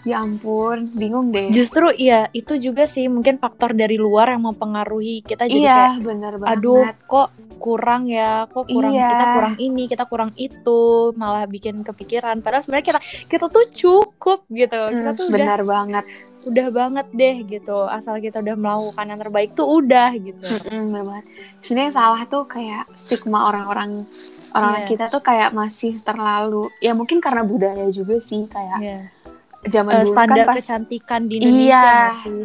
ya 0.00 0.16
ampun 0.18 0.88
bingung 0.90 1.28
deh. 1.28 1.52
Justru 1.52 1.92
iya 1.92 2.32
itu 2.32 2.56
juga 2.56 2.84
sih 2.84 3.04
mungkin 3.06 3.36
faktor 3.36 3.72
dari 3.72 3.96
luar 3.96 4.32
yang 4.32 4.44
mempengaruhi 4.46 5.20
kita 5.20 5.44
jadi 5.44 5.60
iya 5.60 5.76
kayak 5.92 6.00
bener 6.00 6.32
banget. 6.36 6.56
aduh 6.56 6.84
kok 7.04 7.28
kurang 7.60 8.08
ya 8.08 8.48
kok 8.48 8.64
kurang 8.64 8.96
Iya. 8.96 9.04
kita 9.06 9.24
kurang 9.30 9.54
ini 9.60 9.82
kita 9.84 10.04
kurang 10.04 10.30
itu 10.34 10.80
malah 11.12 11.44
bikin 11.44 11.84
kepikiran. 11.84 12.40
Padahal 12.40 12.64
sebenarnya 12.64 12.86
kita 12.88 13.00
kita 13.28 13.44
tuh 13.46 13.64
cukup 13.68 14.48
gitu. 14.48 14.80
Kita 14.88 15.04
Hmm, 15.06 15.18
tuh 15.20 15.24
udah 15.28 15.36
benar 15.36 15.60
banget 15.62 16.04
udah 16.42 16.66
banget 16.70 17.06
deh 17.10 17.36
gitu 17.44 17.84
asal 17.86 18.16
kita 18.16 18.40
udah 18.40 18.54
melakukan 18.54 19.04
yang 19.06 19.20
terbaik 19.20 19.50
tuh 19.52 19.68
udah 19.68 20.08
gitu 20.14 20.46
bener 20.66 21.02
banget. 21.02 21.24
Sebenarnya 21.60 21.86
yang 21.86 21.96
salah 21.96 22.22
tuh 22.24 22.44
kayak 22.44 22.84
stigma 22.94 23.44
orang-orang 23.44 24.08
orang 24.50 24.74
Iya. 24.76 24.86
kita 24.86 25.04
tuh 25.06 25.20
kayak 25.20 25.52
masih 25.52 26.00
terlalu 26.00 26.66
ya 26.78 26.90
mungkin 26.90 27.20
karena 27.20 27.42
budaya 27.42 27.86
juga 27.88 28.18
sih 28.18 28.46
kayak 28.46 28.78
Iya. 28.80 29.00
zaman 29.62 29.92
Eh, 29.92 29.98
dulu 30.02 30.12
standar 30.12 30.36
kan 30.38 30.48
pas 30.48 30.56
kecantikan 30.58 31.20
di 31.28 31.34
Indonesia 31.38 31.60
Iya. 31.60 31.84
nggak 31.84 32.16
sih 32.18 32.44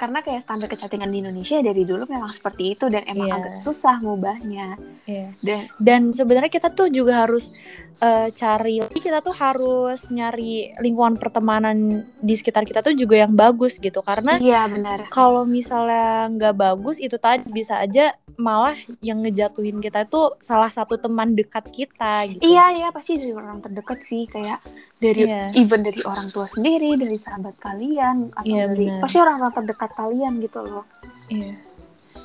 karena 0.00 0.24
kayak 0.24 0.48
standar 0.48 0.64
kecantikan 0.64 1.12
di 1.12 1.20
Indonesia 1.20 1.60
dari 1.60 1.84
dulu 1.84 2.08
memang 2.08 2.32
seperti 2.32 2.72
itu 2.72 2.88
dan 2.88 3.04
emang 3.04 3.28
Iya. 3.28 3.36
agak 3.36 3.54
susah 3.60 4.00
ngubahnya. 4.00 4.80
Iya. 5.04 5.28
Dan 5.44 5.60
dan 5.76 6.02
sebenarnya 6.16 6.48
kita 6.48 6.72
tuh 6.72 6.88
juga 6.88 7.28
harus 7.28 7.52
eh, 8.00 8.32
cari 8.32 8.80
kita 8.88 9.20
tuh 9.20 9.36
harus 9.36 10.08
nyari 10.08 10.72
lingkungan 10.80 11.20
pertemanan 11.20 11.76
di 12.16 12.32
sekitar 12.32 12.64
kita 12.64 12.80
tuh 12.80 12.96
juga 12.96 13.20
yang 13.20 13.36
bagus 13.36 13.76
gitu 13.76 14.00
karena 14.00 14.40
iya 14.40 14.64
benar. 14.64 15.12
kalau 15.12 15.44
misalnya 15.44 16.32
nggak 16.32 16.56
bagus 16.56 16.96
itu 16.96 17.20
tadi 17.20 17.44
bisa 17.52 17.76
aja 17.76 18.16
malah 18.40 18.72
yang 18.98 19.20
ngejatuhin 19.20 19.78
kita 19.78 20.02
tuh 20.04 20.32
salah 20.38 20.66
satu 20.66 20.96
teman 20.96 21.30
dekat 21.30 21.68
kita 21.68 22.24
gitu 22.26 22.40
Iya 22.40 22.72
iya 22.74 22.88
pasti 22.88 23.14
dari 23.14 23.30
orang 23.30 23.60
terdekat 23.60 24.00
sih 24.00 24.24
kayak 24.24 24.64
dari 24.96 25.24
Iya. 25.24 25.52
even 25.54 25.80
dari 25.80 26.00
orang 26.02 26.28
tua 26.28 26.44
sendiri, 26.44 26.92
dari 26.94 27.16
sahabat 27.16 27.56
kalian 27.56 28.32
atau 28.32 28.44
Iya, 28.46 28.64
dari 28.66 28.86
benar. 28.88 29.00
pasti 29.00 29.16
orang-orang 29.18 29.54
terdekat 29.54 29.90
kalian 29.92 30.32
gitu 30.38 30.60
loh. 30.60 30.84
Iya. 31.28 31.54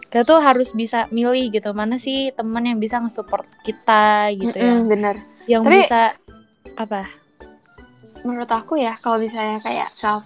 kita 0.05 0.23
tuh 0.23 0.39
harus 0.39 0.71
bisa 0.71 1.05
milih 1.09 1.51
gitu 1.51 1.69
mana 1.71 1.95
sih 1.95 2.31
teman 2.31 2.63
yang 2.63 2.79
bisa 2.79 2.97
nge-support 2.97 3.43
kita 3.61 4.31
gitu 4.31 4.55
ya 4.55 4.71
Mm-mm, 4.73 4.87
bener. 4.87 5.15
yang 5.45 5.59
Tapi- 5.61 5.75
bisa 5.77 6.15
apa 6.73 7.03
menurut 8.21 8.47
aku 8.47 8.75
ya 8.75 8.95
kalau 8.97 9.19
misalnya 9.19 9.59
kayak 9.59 9.91
self 9.91 10.23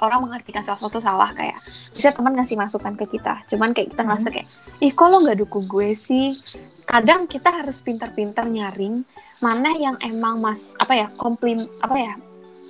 orang 0.00 0.22
mengartikan 0.22 0.60
self 0.60 0.78
love 0.78 0.90
tuh 0.90 1.00
salah 1.00 1.30
kayak 1.30 1.58
bisa 1.90 2.10
teman 2.10 2.32
ngasih 2.32 2.56
masukan 2.56 2.94
ke 2.94 3.06
kita 3.08 3.44
cuman 3.46 3.70
kayak 3.70 3.90
kita 3.90 4.02
Hmm. 4.02 4.10
ngerasa 4.10 4.28
kayak 4.30 4.48
ih 4.78 4.90
kok 4.90 5.06
lo 5.06 5.18
nggak 5.18 5.38
dukung 5.38 5.64
gue 5.64 5.92
sih 5.92 6.34
kadang 6.84 7.24
kita 7.24 7.50
harus 7.50 7.78
pintar-pintar 7.78 8.44
nyaring 8.46 9.04
mana 9.38 9.72
yang 9.72 9.96
emang 10.00 10.38
mas 10.38 10.74
apa 10.76 10.92
ya 10.94 11.06
komplim 11.12 11.64
apa 11.78 11.96
ya 11.96 12.14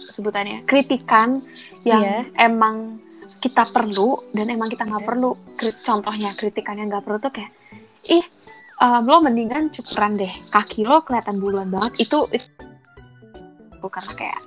sebutannya 0.07 0.63
kritikan 0.65 1.41
yang 1.83 2.03
Iya. 2.03 2.19
emang 2.43 2.99
kita 3.39 3.65
perlu 3.67 4.25
dan 4.31 4.49
emang 4.49 4.69
kita 4.69 4.83
nggak 4.83 5.01
Iya. 5.01 5.09
perlu 5.09 5.31
Krit- 5.55 5.81
contohnya 5.81 6.31
kritikan 6.33 6.77
yang 6.77 6.89
nggak 6.89 7.05
perlu 7.05 7.19
tuh 7.19 7.31
kayak 7.31 7.53
ih 8.05 8.25
em, 8.77 9.03
lo 9.03 9.19
mendingan 9.19 9.71
cukuran 9.71 10.15
deh 10.15 10.33
kaki 10.49 10.83
lo 10.83 11.01
kelihatan 11.01 11.39
buluan 11.39 11.69
banget 11.69 11.95
itu, 12.01 12.27
itu 12.29 12.49
karena 13.87 14.13
kayak 14.13 14.41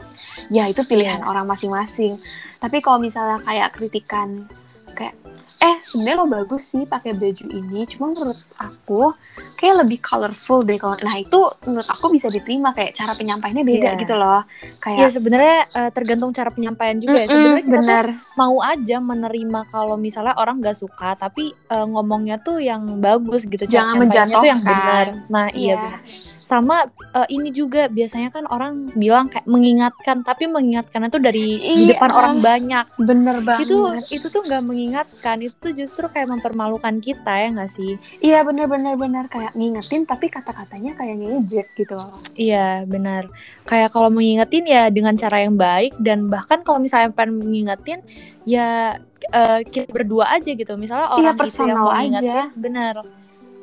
ya 0.47 0.63
itu 0.65 0.81
pilihan 0.81 1.19
Iya. 1.19 1.25
orang 1.25 1.45
masing-masing 1.45 2.17
tapi 2.57 2.79
kalau 2.79 2.97
misalnya 2.97 3.37
kayak 3.41 3.69
kritikan 3.71 4.45
kayak 4.91 5.13
eh 5.57 5.81
sebenarnya 5.83 6.17
lo 6.17 6.29
bagus 6.31 6.69
sih 6.69 6.85
pakai 6.85 7.11
baju 7.11 7.45
ini 7.47 7.81
cuma 7.87 8.07
menurut 8.07 8.37
aku 8.55 9.09
kayak 9.55 9.81
lebih 9.81 9.97
colorful 9.99 10.61
deh 10.61 10.77
kalau 10.77 10.93
nah 10.99 11.15
itu 11.15 11.33
menurut 11.63 11.85
aku 11.87 12.09
bisa 12.09 12.27
diterima 12.27 12.71
kayak 12.71 12.93
cara 12.93 13.11
penyampaiannya 13.11 13.63
beda 13.63 13.89
Iya. 13.91 13.99
gitu 13.99 14.13
loh 14.13 14.45
ya 14.45 14.77
kayak 14.79 15.09
sebenarnya 15.11 15.57
eh, 15.67 15.89
tergantung 15.89 16.29
cara 16.29 16.49
penyampaian 16.49 16.93
juga 16.95 17.17
ya 17.17 17.25
Mm-mm, 17.25 17.33
sebenarnya 17.33 17.65
bener 17.67 18.05
mau 18.35 18.57
aja 18.59 18.97
menerima 18.99 19.59
kalau 19.67 19.97
misalnya 19.97 20.33
orang 20.35 20.61
nggak 20.61 20.77
suka 20.77 21.09
tapi 21.15 21.49
eh, 21.49 21.85
ngomongnya 21.87 22.37
tuh 22.37 22.57
yang 22.59 22.85
bagus 22.99 23.41
gitu 23.43 23.65
Jangan 23.65 23.97
nyampainya 23.97 24.29
tuh 24.31 24.45
yang 24.45 24.61
menjatuhkan. 24.61 24.85
benar 24.85 25.05
nah 25.27 25.45
iya 25.49 25.65
Iya. 25.67 25.75
benar 25.75 26.01
sama 26.47 26.87
eh, 27.11 27.27
ini 27.27 27.51
juga 27.51 27.91
biasanya 27.91 28.31
kan 28.31 28.47
orang 28.47 28.87
bilang 28.95 29.27
kayak 29.27 29.43
mengingatkan 29.45 30.23
tapi 30.23 30.47
mengingatkannya 30.47 31.11
tuh 31.11 31.19
dari 31.19 31.59
di 31.59 31.83
Iya. 31.83 31.91
depan 31.91 32.09
orang 32.09 32.35
banyak. 32.39 32.85
Bener 32.97 33.43
banget. 33.43 33.67
Itu 33.67 33.77
itu 34.07 34.27
tuh 34.27 34.41
nggak 34.41 34.63
mengingatkan 34.63 35.43
itu 35.43 35.55
tuh 35.59 35.73
justru 35.75 36.07
kayak 36.07 36.31
mempermalukan 36.31 36.97
kita 36.97 37.33
ya 37.35 37.51
nggak 37.51 37.67
sih? 37.67 37.99
Iya 38.19 38.47
bener 38.47 38.65
bener 38.65 38.95
bener. 38.95 39.27
Kayak 39.27 39.51
ngingetin 39.53 40.07
tapi 40.07 40.31
kata-katanya 40.31 40.95
kayak 40.95 41.15
ngejek 41.19 41.67
gitu 41.75 41.99
loh. 41.99 42.15
Iya 42.33 42.87
benar 42.87 43.27
kayak 43.67 43.91
kalau 43.91 44.07
mengingetin 44.07 44.63
ya 44.63 44.87
dengan 44.87 45.13
cara 45.13 45.43
yang 45.43 45.59
baik 45.59 45.99
dan 45.99 46.31
bahkan 46.31 46.63
kalau 46.63 46.79
misalnya 46.79 47.11
pengen 47.11 47.43
mengingetin 47.43 47.99
ya 48.47 48.95
eh, 49.27 49.59
kita 49.67 49.91
berdua 49.91 50.31
aja 50.31 50.47
gitu. 50.47 50.79
Misalnya 50.79 51.11
Iya, 51.11 51.33
orang 51.33 51.43
itu 51.43 51.59
yang 51.59 51.75
mau 51.75 51.91
aja. 51.91 52.35
benar 52.55 52.95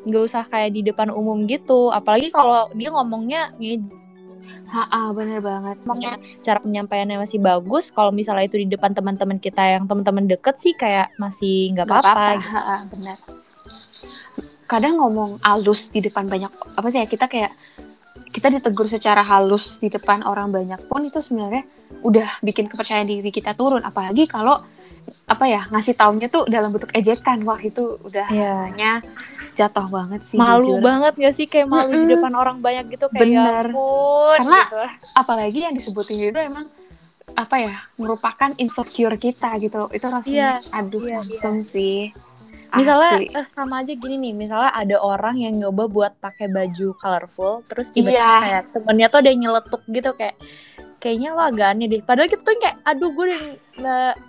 nggak 0.05 0.23
usah 0.23 0.45
kayak 0.49 0.71
di 0.77 0.81
depan 0.85 1.09
umum 1.11 1.45
gitu. 1.49 1.88
Apalagi 1.90 2.29
kalau 2.31 2.69
dia 2.77 2.93
ngomongnya 2.93 3.53
Ha, 4.75 5.14
bener 5.14 5.38
banget. 5.38 5.87
Ngomongnya 5.87 6.19
cara 6.43 6.59
penyampaiannya 6.59 7.23
masih 7.23 7.38
bagus. 7.38 7.95
Kalau 7.95 8.11
misalnya 8.11 8.51
itu 8.51 8.59
di 8.59 8.67
depan 8.67 8.90
teman-teman 8.90 9.38
kita 9.38 9.62
yang 9.62 9.87
teman-teman 9.87 10.27
deket 10.27 10.59
sih 10.59 10.75
kayak 10.75 11.14
masih 11.14 11.71
nggak 11.79 11.87
apa-apa 11.87 12.43
gitu. 12.43 12.59
Bener. 12.99 13.19
Kadang 14.67 14.99
ngomong 14.99 15.38
halus 15.47 15.93
di 15.95 16.03
depan 16.03 16.27
banyak 16.27 16.51
apa 16.51 16.87
sih 16.90 16.99
ya 16.99 17.07
kita 17.07 17.31
kayak 17.31 17.55
kita 18.35 18.51
ditegur 18.51 18.90
secara 18.90 19.23
halus 19.23 19.79
di 19.79 19.87
depan 19.87 20.27
orang 20.27 20.51
banyak 20.51 20.90
pun 20.90 21.07
itu 21.07 21.23
sebenarnya 21.23 21.62
udah 22.03 22.43
bikin 22.43 22.67
kepercayaan 22.67 23.07
diri 23.07 23.31
kita 23.31 23.55
turun. 23.55 23.85
Apalagi 23.87 24.27
kalau 24.27 24.59
apa 25.25 25.45
ya 25.47 25.62
ngasih 25.71 25.95
taunya 25.95 26.27
tuh 26.27 26.51
dalam 26.51 26.75
bentuk 26.75 26.90
ejekan. 26.90 27.47
Wah 27.47 27.62
itu 27.62 28.01
udah 28.03 28.27
Iya. 28.27 28.51
rasanya 28.59 28.93
jatuh 29.55 29.87
banget 29.87 30.21
sih 30.25 30.37
malu 30.37 30.75
jujur. 30.75 30.83
banget 30.83 31.12
gak 31.17 31.35
sih 31.35 31.47
kayak 31.47 31.67
malu 31.67 31.88
di 31.88 31.99
Mm-mm. 32.01 32.12
depan 32.12 32.33
orang 32.33 32.57
banyak 32.59 32.85
gitu 32.90 33.07
kayak 33.09 33.25
ya 33.25 33.40
Bener. 33.40 33.67
ampun 33.69 34.37
Karena- 34.37 34.64
gitu. 34.64 34.79
apalagi 35.14 35.59
yang 35.61 35.73
disebutin 35.73 36.19
itu 36.25 36.37
emang 36.37 36.67
apa 37.33 37.57
ya 37.57 37.75
merupakan 37.95 38.51
insecure 38.57 39.17
kita 39.17 39.59
gitu 39.59 39.88
itu 39.88 40.05
rasanya 40.05 40.62
aduh 40.71 41.03
iya, 41.03 41.19
langsung 41.21 41.59
sih 41.61 42.14
misalnya 42.71 43.11
Asli. 43.17 43.27
eh, 43.33 43.47
sama 43.49 43.75
aja 43.81 43.93
gini 43.93 44.19
nih 44.21 44.33
misalnya 44.37 44.71
ada 44.71 44.97
orang 44.99 45.38
yang 45.38 45.55
nyoba 45.57 45.87
buat 45.87 46.12
pakai 46.17 46.47
baju 46.49 46.95
colorful 46.95 47.62
terus 47.64 47.88
tiba-tiba 47.88 48.19
Iya. 48.19 48.35
kayak 48.40 48.62
temennya 48.73 49.07
tuh 49.09 49.19
ada 49.19 49.29
yang 49.29 49.40
nyeletuk 49.40 49.83
gitu 49.88 50.11
kayak 50.12 50.35
kayaknya 51.05 51.37
lo 51.37 51.45
agak 51.45 51.77
aneh 51.77 51.87
deh. 51.87 52.01
Padahal 52.01 52.33
kita 52.33 52.40
tuh 52.40 52.57
kayak 52.57 52.81
aduh 52.81 53.12
gue 53.12 53.25
udah 53.29 53.43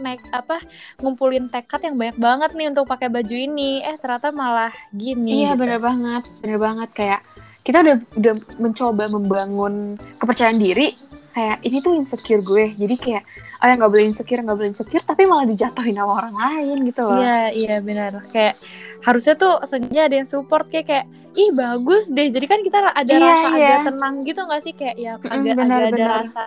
naik 0.04 0.20
apa 0.36 0.60
ngumpulin 1.00 1.48
tekad 1.48 1.88
yang 1.88 1.96
banyak 1.96 2.20
banget 2.20 2.52
nih 2.52 2.68
untuk 2.76 2.84
pakai 2.86 3.08
baju 3.08 3.32
ini. 3.32 3.80
Eh 3.80 3.96
ternyata 3.96 4.36
malah 4.36 4.76
gini 4.92 5.48
iya 5.48 5.56
gitu. 5.56 5.64
bener 5.64 5.80
banget 5.80 6.24
bener 6.44 6.60
banget. 6.60 6.90
Kayak 6.92 7.22
kita 7.64 7.78
udah 7.80 7.96
udah 8.20 8.34
mencoba 8.60 9.04
membangun 9.08 9.96
kepercayaan 10.20 10.60
diri 10.60 11.00
kayak 11.32 11.64
ini 11.64 11.80
tuh 11.80 11.96
insecure 11.96 12.44
gue. 12.44 12.76
Jadi 12.76 12.96
kayak 13.00 13.24
oh 13.56 13.66
ya 13.66 13.74
nggak 13.80 13.92
boleh 13.92 14.06
insecure 14.06 14.44
nggak 14.44 14.58
boleh 14.60 14.70
insecure 14.76 15.04
tapi 15.08 15.24
malah 15.24 15.48
dijatuhin 15.48 15.96
sama 15.96 16.14
orang 16.20 16.36
lain 16.36 16.78
gitu 16.84 17.02
loh. 17.08 17.16
Iya 17.16 17.40
iya 17.56 17.76
benar 17.80 18.28
kayak 18.30 18.60
harusnya 19.08 19.34
tuh 19.34 19.64
sengaja 19.64 20.12
ada 20.12 20.16
yang 20.20 20.28
support 20.28 20.68
kayak 20.68 20.86
kayak 20.86 21.06
ih 21.36 21.52
bagus 21.52 22.08
deh. 22.12 22.32
Jadi 22.32 22.46
kan 22.48 22.60
kita 22.64 22.78
ada 22.92 23.04
Iya, 23.08 23.20
rasa 23.20 23.48
iya. 23.56 23.68
agak 23.68 23.80
tenang 23.92 24.16
gitu 24.24 24.40
nggak 24.44 24.62
sih? 24.64 24.74
Kayak 24.76 24.96
ya 24.96 25.12
agak 25.20 25.56
benar, 25.56 25.66
agak 25.66 25.76
ada 25.76 25.96
benar. 25.96 26.20
rasa 26.24 26.44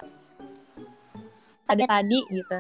ada 1.69 1.85
tadi 1.87 2.19
gitu. 2.27 2.59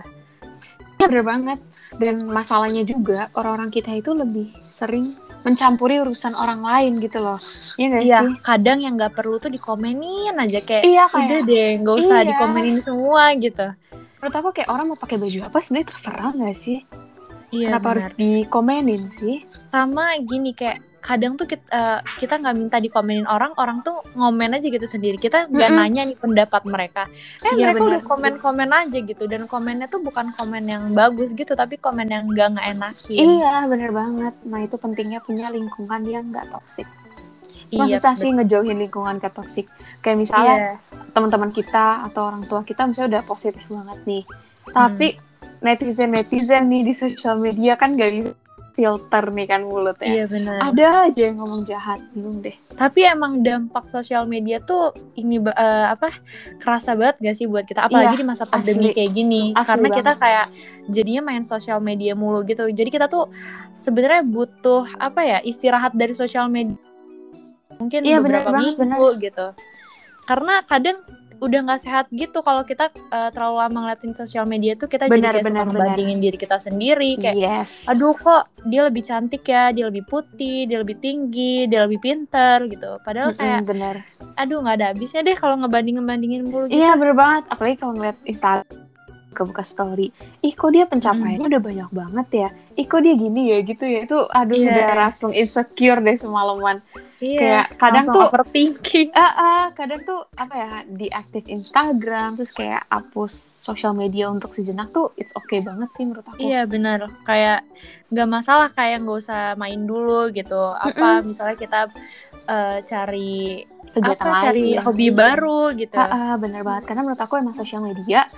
Iya, 0.99 1.07
bener 1.07 1.23
banget. 1.23 1.59
Dan 1.97 2.29
masalahnya 2.29 2.85
juga 2.85 3.33
orang-orang 3.33 3.68
kita 3.68 3.90
itu 3.90 4.12
lebih 4.12 4.53
sering 4.68 5.16
mencampuri 5.40 5.99
urusan 5.99 6.33
orang 6.33 6.61
lain 6.61 6.99
gitu 6.99 7.18
loh. 7.18 7.40
Iya 7.75 7.87
gak 7.88 8.03
Iya 8.03 8.18
sih? 8.21 8.33
kadang 8.40 8.79
yang 8.79 8.94
nggak 8.94 9.14
perlu 9.14 9.38
tuh 9.38 9.49
dikomenin 9.49 10.35
aja 10.35 10.61
kayak 10.61 10.85
iya 10.85 11.07
udah 11.07 11.16
kayak 11.16 11.42
deh 11.42 11.71
nggak 11.81 11.97
usah 11.97 12.18
Iya. 12.18 12.29
dikomenin 12.29 12.79
semua 12.79 13.23
gitu. 13.35 13.66
Menurut 14.18 14.35
aku 14.37 14.49
kayak 14.53 14.68
orang 14.68 14.87
mau 14.87 14.99
pakai 14.99 15.16
baju 15.16 15.38
apa 15.42 15.59
sebenarnya 15.59 15.88
terserah 15.88 16.31
gak 16.35 16.57
sih? 16.57 16.79
Iya 17.49 17.66
kenapa 17.73 17.87
harus 17.88 18.07
benar. 18.07 18.18
dikomenin 18.18 19.03
sih? 19.07 19.37
Sama 19.71 20.05
gini 20.21 20.51
kayak 20.53 20.85
kadang 20.99 21.35
tuh 21.35 21.47
kita 21.47 21.65
eh, 21.69 22.01
kita 22.19 22.37
nggak 22.37 22.55
minta 22.55 22.77
dikomenin 22.77 23.25
orang 23.25 23.55
orang 23.55 23.81
tuh 23.81 24.03
ngomen 24.13 24.55
aja 24.55 24.67
gitu 24.67 24.85
sendiri. 24.85 25.15
Kita 25.15 25.47
nggak 25.47 25.71
Mm-mm. 25.71 25.81
nanya 25.81 26.03
nih 26.05 26.17
pendapat 26.19 26.63
mereka. 26.65 27.07
Eh 27.41 27.55
Iya, 27.55 27.71
mereka 27.71 27.79
benar. 27.79 27.91
udah 27.91 28.03
komen-komen 28.03 28.71
aja 28.71 28.99
gitu. 29.01 29.25
Dan 29.25 29.47
komennya 29.47 29.87
tuh 29.87 30.01
bukan 30.01 30.31
komen 30.33 30.65
yang 30.65 30.83
bagus 30.93 31.33
gitu 31.33 31.53
tapi 31.53 31.77
komen 31.77 32.07
yang 32.07 32.27
nggak 32.27 32.49
nggak 32.53 32.67
enakin 32.69 33.19
iya 33.19 33.65
bener 33.65 33.91
banget. 33.91 34.35
Nah 34.43 34.61
itu 34.61 34.75
pentingnya 34.75 35.21
punya 35.21 35.49
lingkungan 35.49 36.03
yang 36.03 36.29
gak 36.29 36.49
toksik 36.49 36.87
Cuma 37.69 37.85
Iya, 37.85 38.01
susah 38.01 38.17
sih 38.17 38.33
ngejauhin 38.33 38.79
lingkungan 38.79 39.17
ke 39.17 39.29
toksik 39.29 39.69
kayak 40.01 40.17
misalnya 40.17 40.55
Iya. 40.57 40.73
teman-teman 41.11 41.53
kita 41.53 42.07
atau 42.07 42.27
orang 42.27 42.43
tua 42.43 42.65
kita 42.65 42.89
misalnya 42.89 43.19
udah 43.19 43.25
positif 43.25 43.61
banget 43.69 43.99
nih. 44.05 44.25
Tapi 44.67 45.09
Hmm. 45.13 45.21
netizen 45.61 46.11
netizen 46.11 46.65
nih 46.65 46.83
di 46.83 46.93
sosial 46.93 47.37
media 47.37 47.75
kan 47.75 47.93
gak 47.93 48.09
bisa 48.11 48.33
filter 48.79 49.25
nih 49.29 49.47
kan 49.47 49.61
mulutnya 49.62 50.07
Iya 50.07 50.25
benar. 50.25 50.62
ada 50.62 50.87
aja 51.05 51.23
yang 51.25 51.37
ngomong 51.37 51.67
jahat 51.67 51.99
bingung 52.12 52.38
deh 52.38 52.55
Tapi 52.71 53.01
emang 53.03 53.43
dampak 53.43 53.83
sosial 53.85 54.23
media 54.25 54.62
tuh 54.62 54.88
ini 55.12 55.43
eh, 55.43 55.87
apa 55.88 56.14
kerasa 56.57 56.95
banget 56.95 57.19
gak 57.21 57.35
sih 57.35 57.45
buat 57.45 57.67
kita 57.67 57.85
apalagi 57.85 58.14
Iya, 58.14 58.23
di 58.23 58.27
masa 58.29 58.45
pandemi 58.45 58.87
asli. 58.87 58.95
kayak 58.95 59.11
gini 59.12 59.43
Asli 59.51 59.67
karena 59.67 59.88
kita 59.91 60.12
banget. 60.12 60.23
kayak 60.23 60.47
jadinya 60.88 61.23
main 61.25 61.43
sosial 61.43 61.79
media 61.81 62.14
mulu 62.14 62.41
gitu. 62.43 62.64
Jadi 62.64 62.87
kita 62.88 63.07
tuh 63.07 63.27
sebenarnya 63.77 64.23
butuh 64.23 64.87
apa 64.95 65.21
ya 65.21 65.38
istirahat 65.43 65.93
dari 65.93 66.14
sosial 66.14 66.47
media 66.47 66.79
mungkin 67.75 68.01
Iya, 68.01 68.19
benar 68.19 68.43
beberapa 68.43 68.51
banget, 68.55 68.75
minggu 68.79 69.09
gitu. 69.21 69.47
Karena 70.25 70.55
kadang 70.62 70.99
udah 71.38 71.61
nggak 71.64 71.81
sehat 71.81 72.07
gitu 72.11 72.42
kalau 72.42 72.62
kita 72.62 72.90
eh, 72.90 73.31
terlalu 73.31 73.57
lama 73.62 73.79
ngeliatin 73.87 74.12
sosial 74.12 74.42
media 74.44 74.74
tuh 74.74 74.87
kita 74.87 75.07
Benar, 75.07 75.38
jadi 75.38 75.42
kayak 75.42 75.46
suka 75.46 75.64
ngebandingin 75.70 76.18
diri 76.18 76.37
kita 76.37 76.57
sendiri 76.59 77.11
kayak 77.16 77.37
yes. 77.38 77.87
Aduh 77.87 78.12
kok 78.12 78.51
dia 78.66 78.83
lebih 78.83 79.03
cantik 79.03 79.46
ya, 79.46 79.70
dia 79.70 79.87
lebih 79.87 80.03
putih, 80.03 80.66
dia 80.66 80.79
lebih 80.83 80.98
tinggi, 80.98 81.66
dia 81.66 81.87
lebih 81.87 81.98
pinter 81.98 82.66
gitu. 82.66 82.98
Padahal 83.01 83.33
kayak 83.35 83.62
Mm-mm, 83.62 83.70
bener 83.70 83.96
aduh 84.35 84.62
nggak 84.62 84.77
ada 84.79 84.87
habisnya 84.94 85.22
deh 85.22 85.35
kalau 85.35 85.59
ngebanding 85.59 85.98
ngebandingin 85.98 86.42
mulu 86.46 86.70
gitu. 86.70 86.79
iya 86.79 86.94
bener 86.94 87.14
banget. 87.14 87.51
Apalagi 87.51 87.77
kalau 87.79 87.92
ngeliat 87.94 88.18
Instagram 88.22 88.66
buka 89.38 89.62
story 89.62 90.11
ih 90.42 90.51
kok 90.51 90.74
dia 90.74 90.83
pencapaiannya 90.87 91.46
udah 91.46 91.62
banyak 91.62 91.90
banget 91.94 92.29
ya? 92.35 92.48
Ih 92.74 92.87
kok 92.87 93.03
dia 93.03 93.14
gini 93.14 93.55
ya? 93.55 93.59
Gitu 93.62 93.85
ya. 93.87 94.01
Itu 94.03 94.27
aduh 94.27 94.55
Iya. 94.55 94.70
udah 94.74 94.87
langsung 94.98 95.31
insecure 95.31 96.03
deh 96.03 96.18
semalaman 96.18 96.83
Iya. 97.19 97.39
kayak 97.43 97.67
kadang 97.83 98.07
tuh 98.07 98.23
overthinking. 98.31 99.09
Ah, 99.11 99.35
ah, 99.35 99.65
kadang 99.75 100.01
tuh 100.07 100.23
apa 100.39 100.55
ya 100.55 100.71
diaktif 100.87 101.51
Instagram 101.51 102.39
terus 102.39 102.55
kayak 102.55 102.87
hapus 102.87 103.33
sosial 103.59 103.91
media 103.91 104.31
untuk 104.31 104.55
sejenak 104.55 104.95
tuh 104.95 105.11
it's 105.19 105.35
okay 105.35 105.59
banget 105.59 105.91
sih 105.99 106.07
menurut 106.07 106.23
aku 106.31 106.39
Iya 106.39 106.71
benar. 106.71 107.11
Kayak 107.27 107.67
nggak 108.15 108.29
masalah 108.31 108.71
kayak 108.71 109.03
nggak 109.03 109.19
usah 109.19 109.59
main 109.59 109.83
dulu 109.83 110.31
gitu. 110.31 110.63
Apa 110.79 111.27
misalnya 111.27 111.59
kita 111.59 111.81
eh, 112.47 112.79
cari 112.87 113.67
kegiatan 113.91 114.15
apa 114.15 114.35
lain 114.39 114.45
cari 114.47 114.67
hobi 114.79 115.07
baru 115.11 115.63
gitu. 115.75 115.99
Ah, 115.99 116.15
ah, 116.15 116.35
bener 116.39 116.63
banget 116.63 116.87
karena 116.87 117.03
menurut 117.03 117.19
aku 117.19 117.35
emang 117.35 117.59
sosial 117.59 117.83
media 117.83 118.31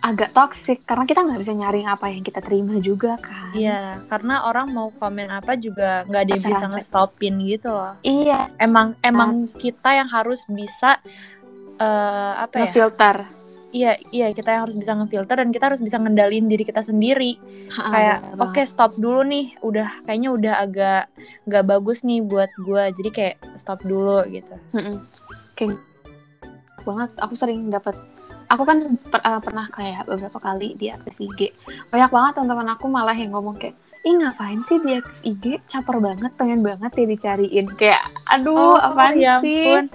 agak 0.00 0.32
toxic 0.32 0.80
karena 0.82 1.04
kita 1.04 1.20
nggak 1.20 1.36
bisa 1.38 1.52
nyaring 1.52 1.84
apa 1.84 2.08
yang 2.08 2.24
kita 2.24 2.40
terima 2.40 2.80
juga 2.80 3.20
kan 3.20 3.52
Iya, 3.52 4.00
karena 4.08 4.48
orang 4.48 4.72
mau 4.72 4.88
komen 4.90 5.28
apa 5.28 5.54
juga 5.54 6.08
nggak 6.08 6.22
ada 6.24 6.32
yang 6.32 6.44
bisa 6.48 6.66
ngestopin 6.66 7.34
gitu 7.44 7.68
loh. 7.68 7.94
iya 8.00 8.48
Emang 8.56 8.96
emang 9.00 9.48
kita 9.52 9.92
yang 9.92 10.08
harus 10.08 10.40
bisa 10.46 10.98
eh 11.76 12.32
apa 12.38 12.54
ya? 12.56 12.60
ngefilter 12.64 13.16
Iya, 13.70 13.94
iya 14.10 14.34
kita 14.34 14.50
yang 14.50 14.66
harus 14.66 14.74
bisa 14.74 14.98
ngefilter 14.98 15.38
dan 15.38 15.54
kita 15.54 15.70
harus 15.70 15.78
bisa 15.78 15.94
ngendalin 15.94 16.50
diri 16.50 16.66
kita 16.66 16.82
sendiri. 16.82 17.38
Ah, 17.70 17.86
kayak 17.94 18.18
oke 18.34 18.50
banget. 18.50 18.66
stop 18.66 18.98
dulu 18.98 19.22
nih 19.22 19.54
udah 19.62 20.02
kayaknya 20.02 20.34
udah 20.34 20.54
agak 20.58 21.02
nggak 21.46 21.64
bagus 21.70 22.02
nih 22.02 22.18
buat 22.18 22.50
gua 22.66 22.90
jadi 22.90 23.10
kayak 23.14 23.36
stop 23.54 23.78
dulu 23.86 24.26
gitu 24.26 24.58
Mm-mm. 24.74 25.06
kayak 25.54 25.78
banget 26.82 27.10
aku 27.22 27.38
sering 27.38 27.70
dapat 27.70 27.94
aku 28.50 28.62
kan 28.64 28.78
per- 29.00 29.22
eh, 29.22 29.40
pernah 29.40 29.66
kayak 29.66 30.02
beberapa 30.04 30.38
kali 30.38 30.74
di 30.74 30.90
aktif 30.90 31.14
IG 31.16 31.40
banyak 31.86 32.10
banget 32.10 32.32
teman-teman 32.34 32.68
aku 32.70 32.86
malah 32.86 33.14
yang 33.14 33.30
ngomong 33.30 33.54
kayak 33.54 33.78
ih 34.00 34.16
ngapain 34.16 34.58
sih 34.64 34.76
di 34.76 34.96
aktif 34.96 35.18
IG 35.22 35.44
caper 35.64 35.96
banget 35.98 36.32
pengen 36.34 36.60
banget 36.60 36.90
ya 36.90 37.04
dicariin. 37.06 37.66
Kayak 37.70 38.00
aduh 38.26 38.74
apaan 38.74 39.14
ya 39.14 39.38
sih? 39.38 39.76
ampun. 39.76 39.86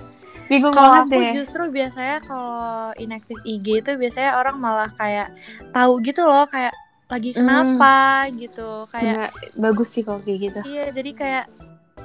bingung 0.45 0.71
kalau 0.71 0.93
banget 0.93 1.05
aku 1.09 1.17
deh. 1.19 1.31
justru 1.35 1.63
biasanya 1.67 2.17
kalau 2.21 2.61
inaktif 2.95 3.37
IG 3.43 3.81
itu 3.81 3.91
biasanya 3.97 4.37
orang 4.37 4.55
malah 4.55 4.93
kayak 4.93 5.33
tahu 5.73 5.97
gitu 5.99 6.21
loh 6.21 6.45
kayak 6.45 6.69
lagi 7.05 7.33
Hmm. 7.33 7.41
kenapa? 7.41 7.97
gitu. 8.31 8.85
Kayak 8.87 9.33
Bener, 9.33 9.57
bagus 9.59 9.89
sih 9.89 10.01
kalau 10.01 10.21
kayak 10.21 10.39
gitu. 10.43 10.59
Iya 10.63 10.85
jadi 10.91 11.11
kayak 11.11 11.45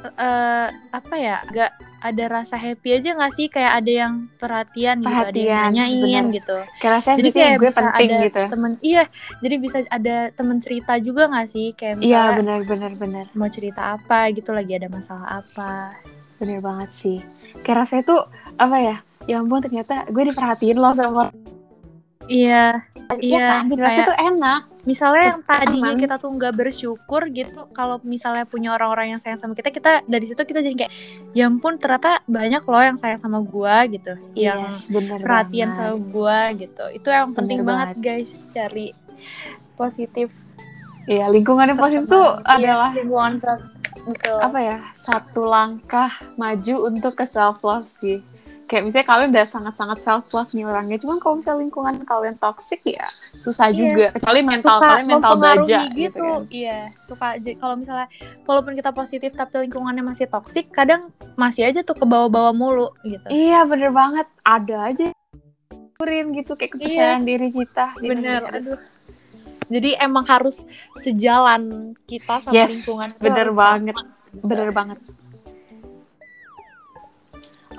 eh 0.03 0.67
apa 0.91 1.15
ya 1.15 1.45
gak 1.47 1.71
ada 2.01 2.25
rasa 2.31 2.57
happy 2.57 2.97
aja 2.97 3.13
nggak 3.13 3.33
sih? 3.35 3.47
Kayak 3.47 3.73
ada 3.77 3.93
yang 3.95 4.15
perhatian, 4.35 4.97
gitu 4.99 5.05
ada 5.07 5.21
Perhatian, 5.23 5.45
yang 5.45 5.65
nanyain 5.69 6.25
bener. 6.25 6.37
gitu. 6.41 6.59
Jadi 6.81 7.21
gitu 7.23 7.37
kayak 7.37 7.55
gue 7.55 7.69
bisa 7.69 7.81
penting 7.83 8.09
ada 8.11 8.17
gitu. 8.23 8.43
temen 8.49 8.73
iya 8.81 9.03
jadi 9.39 9.55
bisa 9.57 9.79
ada 9.87 10.17
temen 10.31 10.57
cerita 10.59 10.93
juga 10.97 11.23
nggak 11.27 11.47
sih? 11.47 11.67
Kayak 11.73 11.95
iya 11.99 12.01
misalnya 12.01 12.37
benar 12.39 12.59
benar 12.65 12.93
benar 12.95 13.25
mau 13.35 13.49
cerita 13.49 13.95
apa 13.95 14.33
gitu 14.33 14.51
lagi 14.51 14.73
ada 14.75 14.89
masalah 14.89 15.29
apa. 15.39 15.93
Bener 16.37 16.59
banget 16.59 16.91
sih. 16.91 17.19
Kayak 17.61 17.85
rasanya 17.85 18.05
tuh 18.07 18.21
apa 18.57 18.77
ya 18.79 18.97
ya 19.27 19.37
ampun 19.37 19.61
ternyata 19.61 20.09
gue 20.09 20.23
diperhatiin 20.27 20.77
loh 20.77 20.97
sama 20.97 21.29
orang. 21.29 21.37
Iya 22.25 22.81
Iya 23.19 23.39
kan? 23.43 23.63
Jadi 23.67 23.81
rasanya 23.83 23.97
kayak- 23.99 24.09
tuh 24.09 24.19
enak 24.25 24.61
misalnya 24.83 25.35
yang 25.35 25.41
tadinya 25.41 25.93
kita 25.93 26.17
tuh 26.17 26.31
nggak 26.31 26.55
bersyukur 26.55 27.29
gitu 27.29 27.69
kalau 27.71 28.01
misalnya 28.01 28.45
punya 28.45 28.73
orang-orang 28.73 29.13
yang 29.13 29.21
sayang 29.21 29.37
sama 29.37 29.53
kita 29.53 29.69
kita 29.69 30.01
dari 30.05 30.25
situ 30.25 30.41
kita 30.41 30.61
jadi 30.61 30.77
kayak 30.77 30.93
ya 31.33 31.47
ampun 31.47 31.77
ternyata 31.77 32.25
banyak 32.25 32.63
loh 32.63 32.83
yang 32.83 32.97
sayang 32.97 33.21
sama 33.21 33.41
gua 33.41 33.85
gitu 33.85 34.17
yang 34.33 34.71
Yes, 34.71 34.89
perhatian 35.21 35.71
banget. 35.71 35.79
sama 35.79 35.95
gua 36.07 36.39
gitu 36.55 36.85
itu 36.91 37.09
yang 37.09 37.29
penting 37.33 37.59
Bener 37.61 37.69
banget 37.69 37.89
guys 37.99 38.33
cari 38.51 38.93
positif 39.75 40.29
Iya, 41.05 41.27
lingkungan 41.27 41.67
yang 41.67 41.81
positif 41.81 42.07
tuh 42.07 42.39
Iya, 42.39 42.55
adalah 42.55 42.91
lingkungan 42.95 43.43
betul. 44.07 44.39
apa 44.39 44.59
ya? 44.63 44.79
Satu 44.95 45.43
langkah 45.43 46.13
maju 46.37 46.87
untuk 46.87 47.19
ke 47.19 47.27
self 47.27 47.59
love 47.61 47.83
sih. 47.83 48.23
Kayak 48.71 48.87
misalnya 48.87 49.09
kalian 49.11 49.29
udah 49.35 49.47
sangat-sangat 49.51 49.99
self 49.99 50.31
love 50.31 50.55
nih 50.55 50.63
orangnya, 50.63 50.95
cuman 50.95 51.19
kalau 51.19 51.43
misalnya 51.43 51.67
lingkungan 51.67 51.95
kalian 52.07 52.39
toxic 52.39 52.79
ya 52.87 53.11
susah 53.37 53.67
Iya. 53.67 53.75
juga. 53.75 54.07
Kecuali 54.15 54.41
mental 54.41 54.77
suka 54.79 54.87
kalian 54.87 55.07
mental 55.11 55.33
baja 55.35 55.79
gitu, 55.83 55.99
gitu 55.99 56.23
kan. 56.23 56.41
iya 56.49 56.79
suka 57.03 57.27
kalau 57.59 57.75
misalnya 57.75 58.07
walaupun 58.47 58.73
kita 58.73 58.91
positif 58.93 59.35
tapi 59.35 59.55
lingkungannya 59.61 60.07
masih 60.07 60.31
toksik 60.31 60.71
kadang 60.71 61.11
masih 61.35 61.67
aja 61.67 61.83
tuh 61.83 61.99
ke 61.99 62.07
bawah-bawah 62.07 62.55
mulu 62.55 62.95
gitu 63.03 63.27
Iya, 63.27 63.67
bener 63.67 63.91
banget. 63.91 64.31
Ada 64.41 64.77
aja 64.87 65.05
kurin 65.97 66.31
gitu 66.31 66.55
kayak 66.55 66.79
kepercayaan 66.79 67.27
diri 67.27 67.51
kita. 67.51 67.91
gitu. 67.93 68.07
bener 68.07 68.41
aduh 68.47 68.79
Jadi 69.67 69.95
emang 69.97 70.25
harus 70.25 70.63
sejalan 70.97 71.91
kita 72.05 72.39
sama 72.39 72.55
yes, 72.57 72.71
lingkungan. 72.73 73.09
bener 73.19 73.49
banget, 73.51 73.95
sama. 73.95 74.41
bener 74.41 74.71
banget. 74.71 74.99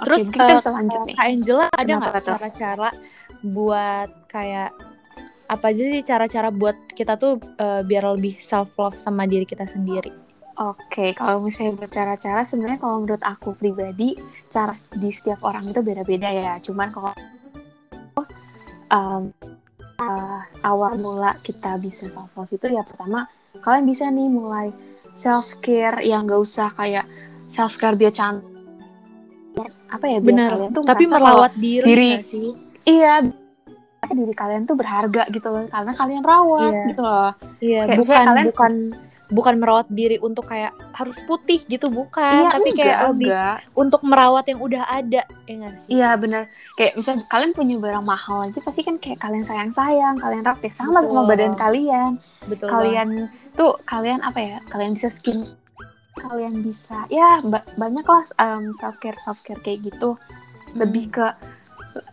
Terus 0.02 0.28
kita 0.30 0.44
eh, 0.50 0.56
bisa 0.58 0.72
lanjut 0.74 1.00
nih. 1.06 1.16
Kak 1.16 1.28
Angela 1.30 1.66
ada 1.70 1.92
nggak 1.98 2.24
cara-cara 2.26 2.90
buat 3.42 4.10
kayak 4.30 4.70
apa 5.52 5.66
aja 5.68 5.84
sih 5.84 6.02
cara-cara 6.08 6.50
buat 6.50 6.78
kita 6.96 7.20
tuh 7.20 7.38
eh, 7.60 7.82
biar 7.86 8.04
lebih 8.18 8.40
self 8.42 8.76
love 8.80 8.98
sama 8.98 9.30
diri 9.30 9.46
kita 9.46 9.68
sendiri? 9.70 10.12
Oke, 10.62 11.18
kalau 11.18 11.42
misalnya 11.42 11.74
bercara-cara, 11.74 12.46
sebenarnya 12.46 12.78
kalau 12.78 13.02
menurut 13.02 13.24
aku 13.24 13.56
pribadi, 13.58 14.14
cara 14.52 14.76
di 14.94 15.10
setiap 15.10 15.42
orang 15.42 15.66
itu 15.66 15.82
beda-beda 15.82 16.30
ya. 16.30 16.60
Cuman 16.62 16.92
kalau 16.94 17.16
um, 18.92 19.32
uh, 20.02 20.42
awal 20.62 21.00
mula 21.00 21.40
kita 21.42 21.80
bisa 21.80 22.12
self 22.12 22.36
love 22.36 22.52
itu 22.52 22.68
ya 22.70 22.84
pertama 22.84 23.26
kalian 23.64 23.86
bisa 23.88 24.12
nih 24.12 24.30
mulai 24.30 24.68
self 25.16 25.60
care 25.64 26.04
yang 26.04 26.28
gak 26.28 26.42
usah 26.42 26.70
kayak 26.76 27.08
self 27.52 27.80
care 27.80 27.96
biar 27.96 28.14
cantik 28.14 28.51
apa 29.88 30.06
ya 30.08 30.18
kalian 30.20 30.72
tuh 30.72 30.84
Tapi 30.84 31.04
merawat 31.06 31.54
diri, 31.56 31.86
diri- 31.86 32.24
sih? 32.24 32.50
iya 32.84 33.20
diri 34.04 34.34
kalian 34.34 34.66
tuh 34.66 34.74
berharga 34.74 35.30
gitu 35.30 35.48
loh 35.48 35.64
karena 35.66 35.92
kalian 35.94 36.22
rawat 36.22 36.74
Iya. 36.74 36.86
gitu 36.90 37.02
loh 37.02 37.32
Iya, 37.60 37.82
Kayak 37.86 38.00
bukan 38.00 38.24
kalian- 38.26 38.48
bukan 38.50 38.74
bukan 39.32 39.56
merawat 39.58 39.88
diri 39.88 40.20
untuk 40.20 40.44
kayak 40.44 40.76
harus 40.92 41.16
putih 41.24 41.64
gitu 41.64 41.88
bukan, 41.88 42.20
iya 42.38 42.52
tapi 42.52 42.68
enggak, 42.68 42.84
kayak 42.84 43.00
lebih 43.08 43.32
enggak. 43.32 43.58
untuk 43.72 44.02
merawat 44.04 44.44
yang 44.44 44.60
udah 44.60 44.84
ada, 44.84 45.24
ya 45.48 45.54
nggak 45.56 45.74
sih? 45.78 45.88
Iya 45.90 46.10
bener 46.16 46.44
Kayak 46.76 46.94
misalnya 46.98 47.24
kalian 47.26 47.52
punya 47.54 47.76
barang 47.78 48.04
mahal 48.04 48.38
aja 48.44 48.60
Pasti 48.60 48.82
kan 48.82 48.96
kayak 48.98 49.24
kalian 49.24 49.40
sayang-sayang 49.42 50.20
Kalian 50.20 50.44
rapi 50.44 50.68
Sama 50.68 51.00
sama 51.00 51.24
Betul. 51.24 51.30
badan 51.32 51.54
kalian 51.56 52.12
Betul. 52.44 52.68
Kalian 52.68 53.08
tuh 53.54 53.80
Kalian 53.82 54.20
apa 54.20 54.40
ya 54.42 54.58
Kalian 54.68 54.92
bisa 54.94 55.08
skin 55.08 55.48
Kalian 56.14 56.60
bisa 56.60 57.08
Ya 57.08 57.40
ba- 57.42 57.66
banyak 57.74 58.04
lah 58.04 58.24
um, 58.38 58.72
Self-care 58.72 59.18
Self-care 59.20 59.60
kayak 59.60 59.80
gitu. 59.86 60.20
Lebih 60.74 61.08
ke 61.10 61.28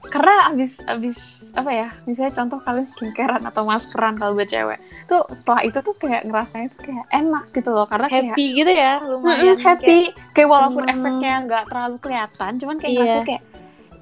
Karena 0.05 0.51
abis 0.51 0.83
Abis 0.83 1.19
Apa 1.53 1.71
ya 1.71 1.89
Misalnya 2.03 2.35
contoh 2.35 2.59
kalian 2.59 2.87
skincarean 2.89 3.43
Atau 3.45 3.63
maskeran 3.63 4.15
Kalau 4.15 4.35
buat 4.35 4.47
cewek 4.47 4.79
Tuh 5.05 5.23
setelah 5.29 5.63
itu 5.63 5.79
tuh 5.79 5.95
kayak 5.95 6.23
Ngerasanya 6.25 6.67
tuh 6.69 6.81
kayak 6.85 7.07
enak 7.09 7.45
gitu 7.53 7.71
loh 7.71 7.87
Karena 7.87 8.07
kayak 8.07 8.25
happy 8.29 8.47
gitu 8.57 8.71
ya, 8.71 8.93
lumayan 9.01 9.55
happy 9.57 9.99
kayak, 10.33 10.49
walaupun 10.49 10.83
seneng. 10.83 10.97
efeknya 10.97 11.35
nggak 11.45 11.65
terlalu 11.65 11.97
kelihatan 11.99 12.51
cuman 12.57 12.77
kayak 12.77 12.91
Iya. 12.91 12.99
ngerasa 12.99 13.21
kayak 13.25 13.43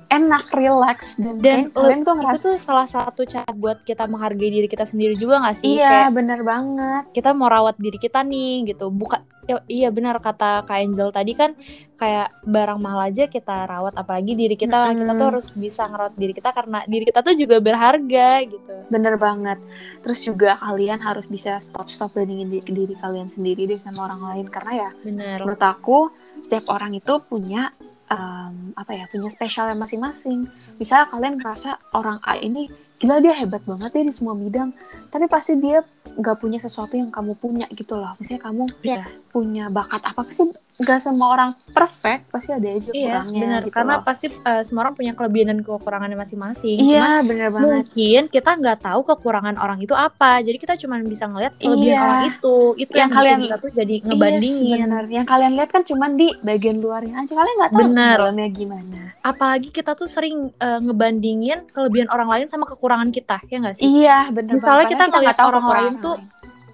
enak 0.06 0.54
relax 0.54 1.18
dan, 1.18 1.36
dan 1.42 1.58
kalian 1.74 2.06
tuh 2.06 2.14
itu 2.14 2.18
ngerasa 2.22 2.46
tuh 2.54 2.56
salah 2.62 2.88
satu 2.88 3.26
cara 3.26 3.50
buat 3.58 3.82
kita 3.82 4.06
menghargai 4.06 4.50
diri 4.54 4.68
kita 4.70 4.86
sendiri 4.86 5.18
juga 5.18 5.42
gak 5.42 5.58
sih? 5.58 5.76
Iya 5.76 5.90
kayak 5.90 6.12
bener 6.14 6.40
banget. 6.46 7.02
kita 7.10 7.30
mau 7.34 7.50
rawat 7.50 7.74
diri 7.76 7.98
kita 7.98 8.22
nih 8.22 8.70
gitu. 8.70 8.88
Bukan 8.94 9.20
ya, 9.50 9.58
iya 9.66 9.88
benar 9.90 10.22
kata 10.22 10.62
Kak 10.62 10.78
Angel 10.78 11.10
tadi 11.10 11.32
kan 11.34 11.58
kayak 11.96 12.28
barang 12.44 12.78
mahal 12.78 13.08
aja 13.08 13.26
kita 13.26 13.66
rawat 13.66 13.96
apalagi 13.96 14.36
diri 14.36 14.54
kita 14.54 14.92
Mm-mm. 14.92 15.00
kita 15.00 15.12
tuh 15.16 15.26
harus 15.32 15.48
bisa 15.56 15.82
ngerawat 15.88 16.14
diri 16.14 16.32
kita 16.36 16.50
karena 16.52 16.78
diri 16.86 17.04
kita 17.08 17.20
tuh 17.26 17.34
juga 17.34 17.56
berharga 17.58 18.28
gitu. 18.46 18.74
Bener 18.86 19.14
banget. 19.18 19.58
Terus 20.06 20.18
juga 20.22 20.54
kalian 20.62 21.02
harus 21.02 21.26
bisa 21.26 21.58
stop 21.58 21.90
stop 21.90 22.14
bandingin 22.14 22.46
diri, 22.46 22.68
diri 22.70 22.94
kalian 22.94 23.26
sendiri 23.26 23.66
deh 23.66 23.80
sama 23.80 24.06
orang 24.06 24.22
lain. 24.22 24.46
Karena 24.46 24.72
ya 24.86 24.90
bener. 25.02 25.42
menurut 25.42 25.62
aku 25.62 25.98
setiap 26.46 26.70
orang 26.70 26.94
itu 26.94 27.18
punya 27.26 27.74
em, 28.10 28.72
apa 28.76 28.92
ya 28.94 29.04
punya 29.10 29.30
spesialnya 29.30 29.76
masing-masing. 29.78 30.46
Misalnya 30.78 31.06
kalian 31.10 31.34
ngerasa 31.40 31.78
orang 31.94 32.18
A 32.22 32.38
ini 32.38 32.68
gila 32.96 33.20
dia 33.20 33.36
hebat 33.36 33.60
banget 33.68 33.92
ya 33.92 34.02
di 34.08 34.14
semua 34.14 34.32
bidang 34.32 34.72
tapi 35.12 35.28
pasti 35.28 35.52
dia 35.60 35.84
nggak 36.16 36.40
punya 36.40 36.56
sesuatu 36.56 36.96
yang 36.96 37.12
kamu 37.12 37.36
punya 37.36 37.66
gitu 37.74 37.92
loh. 37.98 38.16
Misalnya 38.16 38.42
kamu 38.48 38.64
Iya. 38.80 39.04
Punya 39.36 39.68
bakat 39.68 40.00
apa 40.00 40.24
sih 40.30 40.48
nggak 40.76 40.96
semua 40.98 41.28
orang 41.30 41.50
perfect 41.66 42.28
pasti 42.28 42.52
ada 42.52 42.68
aja 42.68 42.88
iya 42.90 43.20
kurangnya 43.20 43.40
benar. 43.40 43.60
gitu 43.62 43.72
karena 43.72 43.94
loh. 43.94 44.02
pasti 44.02 44.26
eh, 44.28 44.62
semua 44.62 44.80
orang 44.82 44.94
punya 44.94 45.12
kelebihan 45.12 45.48
dan 45.50 45.60
kekurangannya 45.60 46.16
masing-masing. 46.16 46.76
Iya 46.78 47.20
bener 47.22 47.48
Cuman 47.48 47.56
banget. 47.58 47.72
mungkin 47.76 48.22
kita 48.28 48.50
nggak 48.54 48.78
tahu 48.82 49.00
kekurangan 49.06 49.56
orang 49.56 49.78
itu 49.78 49.92
apa. 49.92 50.36
Jadi 50.38 50.56
kita 50.56 50.76
cuma 50.76 51.00
bisa 51.00 51.24
ngelihat 51.26 51.52
kelebihan 51.54 51.84
Iya. 51.90 52.00
orang 52.02 52.24
itu. 52.30 52.56
Itu 52.78 52.92
Yang 52.92 52.96
yang, 52.98 53.10
kalian- 53.10 53.40
kita 53.42 53.56
tuh 53.58 53.70
jadi 53.74 53.94
Iya 53.94 54.04
ngebandingin. 54.06 54.78
benar 54.78 55.04
yang 55.06 55.26
kalian 55.26 55.52
lihat 55.54 55.70
kan 55.70 55.82
cuma 55.82 56.06
di 56.10 56.28
bagian 56.38 56.76
luarnya 56.76 57.14
aja. 57.18 57.32
Kalian 57.34 57.54
nggak 57.56 57.72
tahu 57.72 57.80
Benar. 57.82 58.16
dalamnya 58.18 58.48
gimana. 58.50 59.00
Apalagi 59.22 59.68
kita 59.70 59.92
tuh 59.92 60.06
sering 60.06 60.36
eh, 60.54 60.78
ngebandingin 60.78 61.68
kelebihan 61.68 62.08
orang 62.08 62.28
lain 62.30 62.46
sama 62.46 62.64
kekurangan 62.64 63.08
kita. 63.08 63.40
Ya 63.46 63.56
nggak 63.58 63.76
sih? 63.76 63.84
Iya 63.84 64.28
bener 64.30 64.52
Misalnya 64.52 64.84
banget. 64.84 64.92
kita 64.92 65.04
nggak 65.10 65.36
tahu 65.36 65.48
orang 65.50 65.66
lain 65.66 65.92
tuh, 65.98 66.16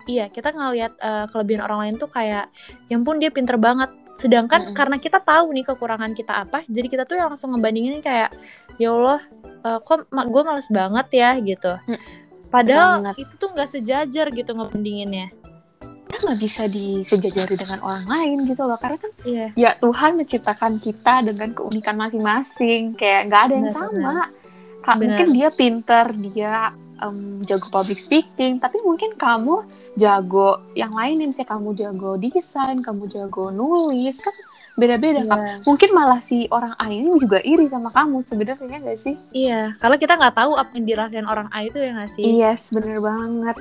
iya 0.06 0.26
kita 0.28 0.52
ngelihat 0.52 0.92
eh, 0.98 1.26
kelebihan 1.30 1.62
orang 1.64 1.88
lain 1.88 1.94
tuh 1.98 2.10
kayak 2.10 2.50
yang 2.88 3.02
pun 3.02 3.18
dia 3.18 3.30
pinter 3.30 3.56
banget. 3.56 3.90
Sedangkan 4.12 4.70
Mm-mm. 4.70 4.76
karena 4.76 4.96
kita 5.00 5.18
tahu 5.24 5.50
nih 5.56 5.64
kekurangan 5.66 6.12
kita 6.12 6.44
apa 6.46 6.62
jadi 6.68 6.86
kita 6.86 7.02
tuh 7.08 7.16
langsung 7.18 7.56
ngebandingin 7.56 8.04
kayak 8.04 8.30
ya 8.76 8.92
Allah 8.92 9.20
eh, 9.42 9.78
kok 9.82 10.06
gue 10.08 10.42
males 10.44 10.68
banget 10.68 11.06
ya 11.10 11.30
gitu. 11.40 11.72
Mm, 11.88 12.00
padahal 12.52 12.90
banget. 13.00 13.14
itu 13.26 13.34
tuh 13.40 13.48
nggak 13.50 13.70
sejajar 13.72 14.26
gitu 14.30 14.50
ngebandinginnya. 14.52 15.28
Kita 16.12 16.28
nggak 16.28 16.40
bisa 16.44 16.68
disejajari 16.68 17.56
dengan 17.56 17.80
orang 17.80 18.04
lain 18.04 18.44
gitu 18.44 18.68
loh 18.68 18.76
karena 18.76 19.00
kan 19.00 19.12
iya. 19.24 19.48
ya 19.56 19.70
Tuhan 19.80 20.20
menciptakan 20.20 20.76
kita 20.76 21.24
dengan 21.24 21.56
keunikan 21.56 21.96
masing-masing 21.96 22.92
kayak 22.92 23.32
nggak 23.32 23.42
ada 23.48 23.54
yang 23.56 23.68
Benar, 23.72 23.80
sama. 23.80 24.14
Kak, 24.82 24.98
Benar. 24.98 25.02
mungkin 25.08 25.28
dia 25.32 25.48
pinter 25.48 26.06
dia 26.12 26.54
em, 27.02 27.42
jago 27.46 27.68
public 27.72 27.98
speaking 27.98 28.62
tapi 28.62 28.78
mungkin 28.84 29.18
kamu 29.18 29.66
jago 29.94 30.48
yang 30.72 30.90
lain 30.90 31.14
nih 31.18 31.28
misalnya 31.28 31.50
kamu 31.50 31.68
jago 31.74 32.10
desain 32.16 32.78
kamu 32.78 33.04
jago 33.06 33.48
nulis 33.48 34.18
kan 34.18 34.32
beda-beda 34.72 35.20
Kak. 35.22 35.36
Iya. 35.36 35.54
mungkin 35.62 35.90
malah 35.92 36.16
si 36.18 36.48
orang 36.48 36.72
A 36.74 36.88
ini 36.88 37.12
juga 37.16 37.36
iri 37.38 37.68
sama 37.68 37.92
kamu 37.92 38.20
sebenarnya 38.20 38.56
nggak 38.78 38.96
sih 38.96 39.20
iya 39.30 39.76
kalau 39.76 40.00
kita 40.00 40.16
nggak 40.16 40.32
tahu 40.34 40.56
apa 40.56 40.72
yang 40.72 40.86
dirasain 40.86 41.24
orang 41.24 41.48
A 41.48 41.60
itu 41.62 41.76
ya 41.76 41.92
nggak 41.92 42.10
sih 42.10 42.24
yes 42.34 42.72
bener 42.72 42.96
banget 42.98 43.60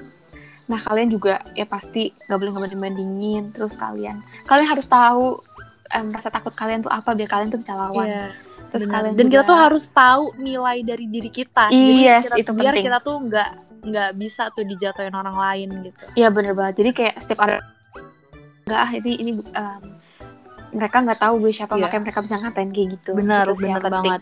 nah 0.65 0.79
kalian 0.79 1.11
juga 1.11 1.43
ya 1.51 1.67
pasti 1.67 2.15
nggak 2.15 2.37
boleh 2.37 2.51
ngebanding-bandingin 2.53 3.51
terus 3.51 3.75
kalian 3.75 4.23
kalian 4.45 4.67
harus 4.69 4.87
tahu 4.87 5.43
em, 5.89 6.07
rasa 6.09 6.31
takut 6.31 6.55
kalian 6.55 6.79
tuh 6.79 6.87
apa 6.89 7.11
biar 7.11 7.27
kalian 7.27 7.51
tuh 7.51 7.59
bisa 7.59 7.75
lawan 7.75 8.07
Iya. 8.07 8.31
terus 8.71 8.87
Benar. 8.87 8.95
kalian 8.95 9.13
dan 9.13 9.25
kita 9.25 9.35
juga- 9.35 9.49
tuh 9.51 9.57
harus 9.59 9.83
tahu 9.85 10.23
nilai 10.37 10.77
dari 10.79 11.05
diri 11.05 11.27
kita 11.27 11.67
Yes, 11.69 12.31
kita, 12.31 12.39
itu 12.39 12.51
biar 12.55 12.71
penting. 12.71 12.87
kita 12.87 12.99
tuh 13.01 13.15
nggak 13.19 13.49
nggak 13.81 14.09
bisa 14.15 14.53
tuh 14.53 14.63
dijatuhin 14.63 15.13
orang 15.13 15.33
lain 15.35 15.69
gitu 15.89 16.01
Iya 16.13 16.29
bener 16.29 16.53
banget. 16.53 16.85
Jadi 16.85 16.89
kayak 16.93 17.15
setiap 17.19 17.39
ada 17.43 17.57
nggak 18.69 18.79
ah 18.79 18.91
ini 18.93 19.11
ini 19.19 19.31
um, 19.41 19.81
mereka 20.71 21.03
nggak 21.03 21.19
tahu 21.19 21.33
gue 21.43 21.51
siapa 21.51 21.75
Iya. 21.75 21.83
makanya 21.89 22.03
mereka 22.07 22.19
bisa 22.23 22.35
ngatain 22.39 22.71
kayak 22.71 22.89
gitu. 22.95 23.11
benar 23.17 23.45
Itu 23.49 23.59
sih 23.59 23.67
yang 23.67 23.83
benar 23.83 23.91
banget 23.99 24.21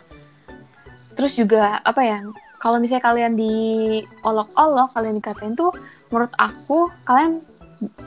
Terus 1.20 1.36
juga 1.36 1.84
apa 1.84 2.00
ya? 2.00 2.24
Kalau 2.64 2.80
misalnya 2.80 3.04
kalian 3.04 3.34
diolok-olok, 3.36 4.96
kalian 4.96 5.20
dikatain 5.20 5.52
tuh, 5.56 5.72
menurut 6.08 6.32
aku 6.40 6.88
kalian 7.04 7.44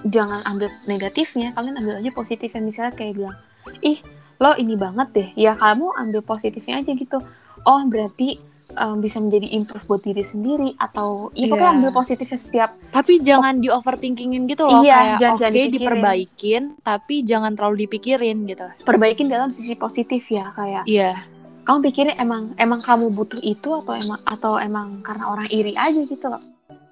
jangan 0.08 0.40
ambil 0.48 0.72
negatifnya, 0.88 1.52
kalian 1.52 1.76
ambil 1.76 2.00
aja 2.00 2.08
positifnya. 2.12 2.60
Misalnya 2.64 2.92
kayak 2.96 3.20
bilang, 3.20 3.36
ih 3.84 4.00
lo 4.40 4.56
ini 4.56 4.76
banget 4.80 5.08
deh. 5.12 5.28
Ya 5.36 5.52
kamu 5.56 5.92
ambil 5.92 6.24
positifnya 6.24 6.80
aja 6.80 6.92
gitu. 6.96 7.20
Oh 7.68 7.80
berarti 7.84 8.40
um, 8.74 8.98
bisa 8.98 9.18
menjadi 9.18 9.48
improve 9.50 9.85
buat 9.85 10.00
diri 10.00 10.20
sendiri 10.20 10.74
atau 10.76 11.28
ya 11.32 11.46
pokoknya 11.46 11.64
Iya. 11.64 11.76
ambil 11.76 11.90
positifnya 11.92 12.37
setiap 12.37 12.70
tapi 12.88 13.12
jangan 13.18 13.56
di 13.56 13.68
overthinkingin 13.68 14.44
gitu 14.44 14.64
loh 14.64 14.80
Iya, 14.80 15.18
kayak 15.18 15.32
oke 15.32 15.46
dipikirin. 15.46 15.70
diperbaikin 15.72 16.62
tapi 16.80 17.14
jangan 17.22 17.52
terlalu 17.52 17.76
dipikirin 17.85 18.37
gitu. 18.44 18.66
Perbaikin 18.82 19.26
dalam 19.26 19.48
sisi 19.48 19.74
positif 19.74 20.24
ya 20.26 20.50
kayak 20.50 20.85
iya. 20.85 21.24
Kamu 21.62 21.78
pikirin 21.80 22.16
emang 22.16 22.52
emang 22.56 22.80
kamu 22.80 23.08
butuh 23.08 23.38
itu 23.38 23.70
atau 23.78 23.94
emang 23.94 24.20
atau 24.24 24.52
emang 24.56 24.98
karena 25.00 25.24
orang 25.26 25.46
iri 25.48 25.72
aja 25.72 26.02
gitu 26.02 26.26
loh. 26.26 26.42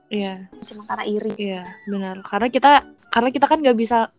Iya. 0.07 0.47
Cuma 0.65 0.87
karena 0.87 1.05
iri. 1.05 1.33
Iya 1.35 1.63
benar. 1.85 2.23
Karena 2.23 2.47
kita 2.47 2.71
karena 3.07 3.29
kita 3.29 3.47
kan 3.47 3.59
nggak 3.59 3.75
bisa 3.75 4.15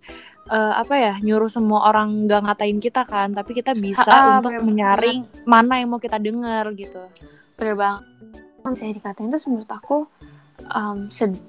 eh, 0.48 0.74
apa 0.76 0.94
ya 0.94 1.14
nyuruh 1.18 1.48
semua 1.48 1.88
orang 1.88 2.28
nggak 2.28 2.44
ngatain 2.44 2.80
kita 2.80 3.08
kan 3.08 3.32
tapi 3.32 3.54
kita 3.54 3.72
bisa 3.72 4.04
Ha-ha, 4.04 4.40
untuk 4.40 4.60
menyaring 4.60 5.24
mana 5.46 5.80
yang 5.80 5.88
mau 5.88 6.02
kita 6.02 6.20
denger 6.20 6.68
gitu 6.76 7.00
bener 7.62 7.78
banget 7.78 8.02
kalau 8.58 8.72
misalnya 8.74 8.96
dikatain 8.98 9.30
terus 9.30 9.46
menurut 9.46 9.70
aku 9.70 9.98
um, 10.66 11.10
sed- 11.10 11.42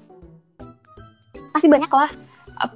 masih 1.52 1.68
banyak 1.68 1.88
lah. 1.88 2.10
Uh, 2.56 2.72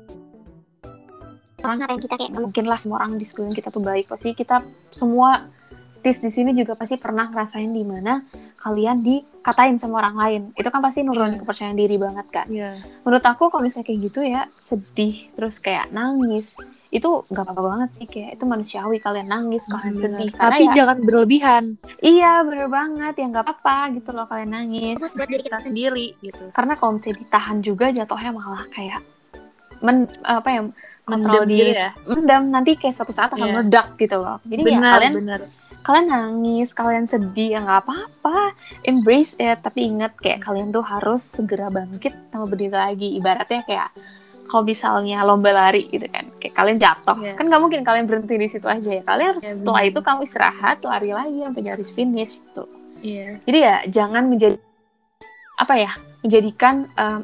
orang 1.65 1.81
ngatain 1.81 2.01
kita 2.01 2.15
kayak 2.17 2.31
"Nggak 2.33 2.45
mungkin 2.45 2.65
lah 2.69 2.79
semua 2.81 2.97
orang 3.01 3.17
di 3.17 3.25
sekeliling 3.25 3.57
kita 3.57 3.69
tuh 3.69 3.81
baik. 3.81 4.09
Pasti 4.09 4.33
kita 4.33 4.61
semua 4.93 5.49
stis 5.89 6.21
di 6.21 6.29
sini 6.29 6.53
juga 6.53 6.77
pasti 6.77 7.01
pernah 7.01 7.33
ngerasain 7.33 7.73
di 7.73 7.81
mana 7.83 8.21
kalian 8.61 9.01
dikatain 9.01 9.81
sama 9.81 10.05
orang 10.05 10.17
lain. 10.17 10.43
Itu 10.53 10.69
kan 10.69 10.85
pasti 10.85 11.01
nurunin 11.01 11.37
Iya. 11.37 11.41
kepercayaan 11.41 11.77
diri 11.77 11.97
banget 11.97 12.27
kan. 12.29 12.47
Iya. 12.53 12.77
Menurut 13.01 13.25
aku 13.25 13.49
kalau 13.49 13.65
misalnya 13.65 13.89
kayak 13.89 14.01
gitu 14.13 14.21
ya 14.21 14.43
sedih 14.61 15.33
terus 15.33 15.57
kayak 15.57 15.89
nangis 15.91 16.61
itu 16.97 17.11
nggak 17.27 17.45
apa-apa 17.45 17.63
banget 17.67 17.91
sih 17.93 18.07
kayak 18.07 18.31
itu 18.35 18.45
manusiawi 18.45 18.97
kalian 18.97 19.29
nangis 19.29 19.69
kalian 19.69 19.93
Bener. 19.93 20.03
sedih 20.03 20.31
karena 20.33 20.49
Tapi 20.49 20.65
ya, 20.65 20.73
jangan 20.73 20.97
berlebihan. 20.99 21.65
iya 22.01 22.33
bener 22.41 22.69
banget 22.69 23.15
ya 23.15 23.27
nggak 23.29 23.45
apa-apa 23.45 23.77
gitu 23.93 24.11
loh 24.11 24.25
kalian 24.25 24.51
nangis 24.51 24.97
Fokus 24.97 25.13
buat 25.15 25.29
diri 25.29 25.43
kita 25.45 25.59
sendiri 25.61 26.07
gitu. 26.19 26.45
karena 26.51 26.73
kalau 26.75 26.97
misalnya 26.97 27.21
ditahan 27.21 27.59
juga 27.61 27.87
jatuhnya 27.91 28.31
malah 28.33 28.65
kayak 28.69 29.01
men 29.79 29.97
apa 30.23 30.49
ya 30.49 30.61
kontrol 31.05 31.35
Mendem 31.39 31.47
di 31.47 31.57
gitu 31.61 31.73
ya. 31.77 31.91
mendam 32.05 32.43
nanti 32.49 32.71
kayak 32.75 32.95
suatu 32.95 33.13
saat 33.13 33.31
akan 33.31 33.45
Iya. 33.45 33.55
meledak 33.55 33.87
gitu 33.95 34.17
loh 34.17 34.39
jadi 34.43 34.61
ya 34.61 34.69
Benar, 34.73 34.93
kalian 34.97 35.15
benar. 35.15 35.41
kalian 35.79 36.07
nangis 36.09 36.69
kalian 36.73 37.05
sedih 37.05 37.49
ya 37.53 37.61
nggak 37.61 37.81
apa-apa 37.83 38.39
embrace 38.83 39.37
it 39.37 39.61
tapi 39.61 39.87
ingat 39.87 40.17
kayak 40.17 40.41
kalian 40.41 40.71
tuh 40.71 40.83
harus 40.83 41.23
segera 41.23 41.69
bangkit 41.69 42.11
sama 42.27 42.45
berdiri 42.45 42.73
lagi 42.73 43.09
ibaratnya 43.15 43.63
kayak 43.63 43.91
kalau 44.47 44.63
misalnya 44.63 45.21
lomba 45.21 45.51
lari 45.51 45.87
gitu 45.87 46.07
kan 46.07 46.31
kayak 46.37 46.55
kalian 46.55 46.79
jatuh 46.79 47.17
Iya. 47.17 47.35
kan 47.35 47.45
nggak 47.45 47.61
mungkin 47.61 47.81
kalian 47.83 48.05
berhenti 48.05 48.35
di 48.35 48.47
situ 48.47 48.67
aja 48.67 48.91
ya 48.91 49.03
kalian 49.03 49.29
harus 49.31 49.43
Iya, 49.43 49.55
setelah 49.57 49.83
itu 49.83 49.99
kamu 50.01 50.21
istirahat 50.23 50.79
lari 50.81 51.11
lagi 51.11 51.39
sampai 51.41 51.63
nyaris 51.63 51.91
finish 51.91 52.39
gitu 52.39 52.65
Iya. 52.99 53.29
jadi 53.43 53.59
ya 53.59 53.77
jangan 53.93 54.25
menjadi 54.25 54.57
apa 55.57 55.75
ya 55.75 55.93
menjadikan 56.21 56.75
em, 56.95 57.21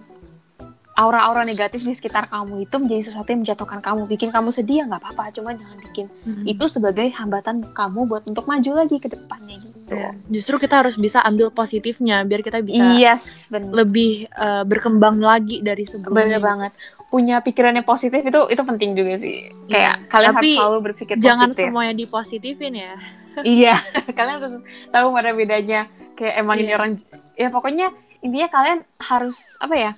aura-aura 0.92 1.40
negatif 1.42 1.80
di 1.80 1.90
sekitar 1.90 2.28
kamu 2.28 2.62
itu 2.62 2.76
menjadi 2.76 3.00
sesuatu 3.02 3.24
yang 3.26 3.40
menjatuhkan 3.40 3.80
kamu 3.80 4.04
bikin 4.06 4.28
kamu 4.28 4.48
sedih 4.50 4.76
ya 4.76 4.86
nggak 4.86 5.00
apa-apa 5.00 5.32
cuma 5.32 5.50
jangan 5.52 5.78
bikin 5.80 6.06
Hmm. 6.20 6.44
itu 6.44 6.64
sebagai 6.66 7.08
hambatan 7.10 7.64
kamu 7.66 8.04
buat 8.04 8.24
untuk 8.24 8.44
maju 8.44 8.70
lagi 8.76 8.96
ke 8.96 9.08
depannya 9.08 9.56
gitu 9.58 9.80
Iya. 9.90 10.12
Justru 10.26 10.56
kita 10.58 10.78
harus 10.78 10.96
bisa 10.96 11.20
ambil 11.20 11.48
positifnya 11.48 12.20
biar 12.22 12.40
kita 12.40 12.60
bisa 12.60 12.92
yes 12.94 13.44
bener 13.46 13.72
lebih 13.74 14.12
eh, 14.26 14.62
berkembang 14.62 15.16
lagi 15.18 15.60
dari 15.60 15.84
sebelumnya. 15.84 16.28
bener 16.28 16.40
banget 16.40 16.72
punya 17.12 17.44
pikiran 17.44 17.76
yang 17.76 17.84
positif 17.84 18.24
itu 18.24 18.40
itu 18.48 18.62
penting 18.64 18.96
juga 18.96 19.20
sih 19.20 19.52
kayak 19.68 20.08
kalian 20.08 20.32
Tapi 20.32 20.40
harus 20.40 20.56
selalu 20.56 20.78
berpikir 20.80 21.14
Jangan 21.20 21.52
positif 21.52 21.68
semuanya 21.68 21.92
dipositifin 21.92 22.72
ya. 22.72 22.94
iya 23.60 23.76
kalian 24.16 24.40
harus 24.40 24.64
tahu 24.88 25.12
mana 25.12 25.36
bedanya 25.36 25.92
kayak 26.16 26.40
emang 26.40 26.56
ini 26.56 26.72
Iya. 26.72 26.76
orang 26.80 26.90
ya 27.36 27.48
pokoknya 27.52 27.86
intinya 28.24 28.48
kalian 28.48 28.78
harus 28.96 29.60
apa 29.60 29.74
ya 29.76 29.92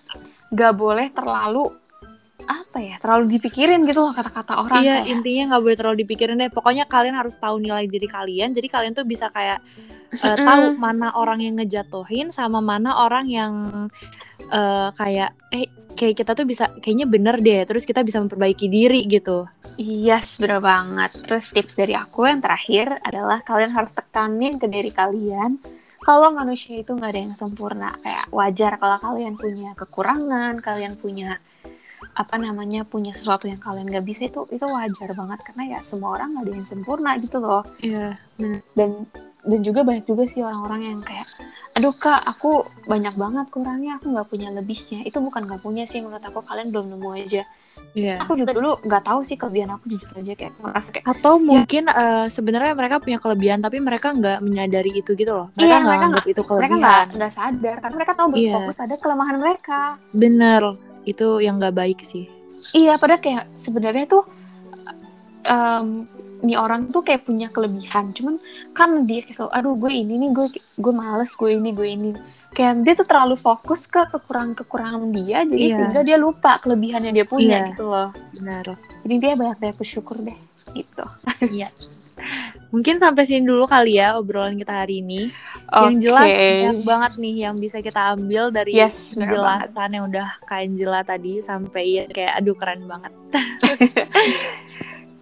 gak 0.51 0.75
boleh 0.75 1.07
terlalu 1.15 1.71
apa 2.45 2.77
ya 2.77 2.97
terlalu 3.01 3.39
dipikirin 3.39 3.87
gitu 3.89 4.05
loh 4.05 4.13
kata-kata 4.13 4.61
orang 4.61 4.85
iya, 4.85 5.01
kayak, 5.01 5.13
intinya 5.17 5.43
nggak 5.55 5.63
boleh 5.65 5.77
terlalu 5.81 5.97
dipikirin 6.05 6.37
deh. 6.37 6.53
Pokoknya 6.53 6.85
kalian 6.85 7.17
harus 7.17 7.41
tahu 7.41 7.57
nilai 7.57 7.89
diri 7.89 8.05
kalian. 8.05 8.53
Jadi 8.53 8.69
kalian 8.69 8.93
tuh 8.93 9.09
bisa 9.09 9.33
kayak 9.33 9.65
Mm-mm. 10.13 10.45
tahu 10.45 10.65
mana 10.77 11.17
orang 11.17 11.41
yang 11.41 11.57
ngejatuhin 11.57 12.29
sama 12.29 12.61
mana 12.61 13.01
orang 13.01 13.25
yang 13.33 13.53
eh, 14.53 14.89
kayak 14.93 15.33
eh 15.57 15.73
kayak 15.95 16.15
kita 16.19 16.35
tuh 16.35 16.45
bisa 16.45 16.69
kayaknya 16.79 17.07
bener 17.07 17.39
deh. 17.39 17.65
Terus 17.65 17.83
kita 17.83 18.03
bisa 18.03 18.19
memperbaiki 18.21 18.67
diri 18.69 19.07
gitu. 19.07 19.47
yes 19.75 20.39
bener 20.39 20.63
banget 20.63 21.11
terus 21.27 21.51
tips 21.51 21.75
dari 21.75 21.99
aku 21.99 22.31
yang 22.31 22.39
terakhir 22.39 22.95
adalah 23.03 23.43
kalian 23.43 23.75
harus 23.75 23.91
tekanin 23.91 24.55
ke 24.55 24.71
diri 24.71 24.95
kalian 24.95 25.59
kalau 25.99 26.31
manusia 26.31 26.79
itu 26.79 26.95
nggak 26.95 27.11
ada 27.11 27.21
yang 27.27 27.35
sempurna 27.35 27.91
kayak 27.99 28.31
wajar 28.31 28.79
kalau 28.79 29.03
kalian 29.03 29.35
punya 29.35 29.75
kekurangan 29.75 30.63
kalian 30.63 30.95
punya 30.95 31.43
apa 32.15 32.39
namanya 32.39 32.87
punya 32.87 33.11
sesuatu 33.11 33.51
yang 33.51 33.59
kalian 33.59 33.91
nggak 33.91 34.07
bisa 34.07 34.31
itu 34.31 34.47
itu 34.47 34.63
wajar 34.63 35.11
banget 35.11 35.43
karena 35.43 35.63
ya 35.75 35.79
semua 35.83 36.15
orang 36.15 36.39
nggak 36.39 36.45
ada 36.47 36.53
yang 36.55 36.69
sempurna 36.71 37.11
gitu 37.19 37.43
loh 37.43 37.67
Iya. 37.83 38.15
dan 38.79 39.11
dan 39.45 39.61
juga 39.61 39.81
banyak 39.81 40.05
juga 40.05 40.25
sih 40.25 40.41
orang-orang 40.41 40.81
yang 40.87 41.01
kayak 41.01 41.29
aduh 41.71 41.93
kak 41.93 42.23
aku 42.25 42.65
banyak 42.85 43.13
banget 43.13 43.47
kurangnya 43.49 43.99
aku 43.99 44.09
nggak 44.09 44.27
punya 44.27 44.49
lebihnya 44.49 45.03
itu 45.03 45.19
bukan 45.19 45.43
nggak 45.45 45.61
punya 45.61 45.85
sih 45.85 46.01
menurut 46.01 46.23
aku 46.23 46.41
kalian 46.41 46.71
belum 46.71 46.87
nemu 46.91 47.11
aja 47.19 47.43
Iya. 47.93 48.19
aku 48.19 48.35
juga 48.35 48.51
dulu 48.51 48.79
nggak 48.81 49.03
tahu 49.05 49.21
sih 49.21 49.35
kelebihan 49.35 49.71
aku 49.71 49.87
jujur 49.89 50.11
aja 50.13 50.33
kayak 50.33 50.55
merasa 50.57 50.91
kayak 50.91 51.07
Atau 51.09 51.39
mungkin 51.39 51.87
eh, 51.87 52.27
sebenarnya 52.27 52.73
mereka 52.73 52.99
punya 52.99 53.19
kelebihan 53.19 53.59
tapi 53.59 53.79
mereka 53.79 54.11
nggak 54.11 54.39
menyadari 54.41 54.91
itu 54.95 55.11
gitu 55.13 55.31
loh. 55.31 55.47
Mereka 55.53 55.63
Iya, 55.65 55.75
nggak 55.77 55.87
mereka 55.89 56.07
anggap 56.09 56.25
itu 56.25 56.35
mereka 56.35 56.49
kelebihan. 56.49 56.79
nggak 56.81 57.05
nggak 57.13 57.33
sadar 57.33 57.77
karena 57.79 57.95
mereka 57.95 58.13
tahu 58.17 58.29
Iya. 58.35 58.53
fokus 58.57 58.77
ada 58.79 58.95
kelemahan 58.97 59.37
mereka 59.37 59.81
Bener. 60.11 60.63
Itu 61.05 61.27
yang 61.39 61.59
nggak 61.59 61.75
baik 61.77 61.99
sih. 62.03 62.27
iya 62.73 62.95
padahal 62.97 63.21
kayak 63.21 63.45
sebenarnya 63.53 64.05
tuh 64.09 64.23
em 65.45 66.09
nih 66.45 66.61
orang 66.61 66.93
tuh 66.93 67.01
kayak 67.01 67.25
punya 67.25 67.49
kelebihan 67.49 68.13
cuman 68.13 68.37
kan 68.71 69.09
dia 69.09 69.25
kayak 69.25 69.37
selalu, 69.37 69.53
aduh 69.57 69.75
gue 69.81 69.91
ini 69.91 70.15
nih 70.21 70.31
gue 70.31 70.47
gue 70.79 70.93
males 70.95 71.33
gue 71.33 71.51
ini 71.51 71.71
gue 71.73 71.89
ini 71.89 72.11
kayak 72.55 72.87
dia 72.87 72.95
tuh 72.95 73.09
terlalu 73.09 73.35
fokus 73.35 73.89
ke 73.89 74.05
kekurangan 74.07 74.55
kekurangan 74.55 75.11
dia 75.11 75.43
jadi 75.43 75.65
Iya. 75.65 75.77
sehingga 75.81 76.01
dia 76.05 76.17
lupa 76.21 76.61
kelebihannya 76.63 77.11
dia 77.11 77.27
punya 77.27 77.65
Iya. 77.65 77.69
gitu 77.75 77.85
loh 77.91 78.09
Benar. 78.37 78.79
jadi 79.03 79.15
dia 79.19 79.33
banyak 79.35 79.59
banyak 79.59 79.77
bersyukur 79.77 80.17
deh 80.21 80.39
gitu 80.71 81.05
Mungkin 82.71 82.99
sampai 82.99 83.27
sini 83.27 83.47
dulu 83.47 83.67
kali 83.67 83.99
ya 83.99 84.19
obrolan 84.19 84.55
kita 84.59 84.83
hari 84.83 85.03
ini. 85.03 85.31
Yang 85.71 86.11
jelas 86.11 86.27
banyak 86.31 86.83
banget 86.87 87.13
nih 87.19 87.35
yang 87.47 87.55
bisa 87.59 87.79
kita 87.83 88.15
ambil 88.15 88.51
dari 88.51 88.75
Yes, 88.75 89.15
penjelasan 89.15 89.95
yang 89.95 90.05
udah 90.11 90.39
Kak 90.43 90.63
Angela 90.63 91.03
tadi 91.03 91.43
sampai 91.43 91.85
ya 91.91 92.05
kayak 92.11 92.39
aduh 92.39 92.55
keren 92.55 92.87
banget. 92.87 93.13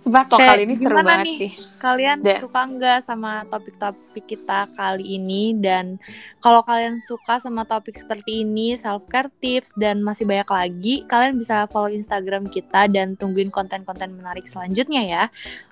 Sebab 0.03 0.35
Kayak 0.35 0.51
kali 0.51 0.63
ini 0.67 0.75
seru 0.75 0.99
banget 0.99 1.23
nih? 1.23 1.37
sih 1.39 1.53
Kalian 1.79 2.19
Dan- 2.27 2.43
suka 2.43 2.61
nggak 2.67 2.99
sama 3.07 3.47
topik-topik 3.47 4.25
kita 4.27 4.67
kali 4.75 5.15
ini 5.15 5.55
dan 5.55 6.03
kalau 6.43 6.59
kalian 6.67 6.99
suka 6.99 7.39
sama 7.39 7.63
topik 7.63 7.95
seperti 7.95 8.43
ini, 8.43 8.75
self 8.75 9.07
care 9.07 9.31
tips 9.39 9.79
dan 9.79 10.03
masih 10.03 10.27
banyak 10.27 10.51
lagi, 10.51 10.95
kalian 11.07 11.39
bisa 11.39 11.71
follow 11.71 11.87
Instagram 11.87 12.51
kita 12.51 12.91
dan 12.91 13.15
tungguin 13.15 13.49
konten-konten 13.49 14.19
menarik 14.19 14.43
selanjutnya 14.43 15.03
ya. 15.07 15.25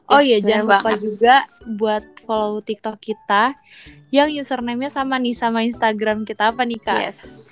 Oh 0.06 0.22
iya, 0.22 0.38
Yes, 0.38 0.46
jangan 0.46 0.62
lupa 0.66 0.78
banget. 0.84 1.00
juga 1.02 1.34
buat 1.66 2.04
follow 2.22 2.62
TikTok 2.62 2.98
kita 2.98 3.58
yang 4.10 4.30
username-nya 4.30 4.90
sama 4.90 5.18
nih 5.18 5.34
sama 5.34 5.62
Instagram 5.62 6.22
kita 6.22 6.54
apa 6.54 6.62
nih 6.62 6.78
Kak? 6.78 6.98
Yes. 7.02 7.42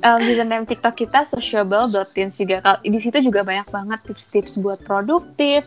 Um, 0.00 0.20
username 0.20 0.64
TikTok 0.64 0.96
kita 0.98 1.24
sociable.teens 1.24 2.36
juga. 2.36 2.60
Di 2.80 3.00
situ 3.00 3.24
juga 3.24 3.40
banyak 3.40 3.68
banget 3.68 4.00
tips-tips 4.04 4.56
buat 4.56 4.80
produktif. 4.80 5.64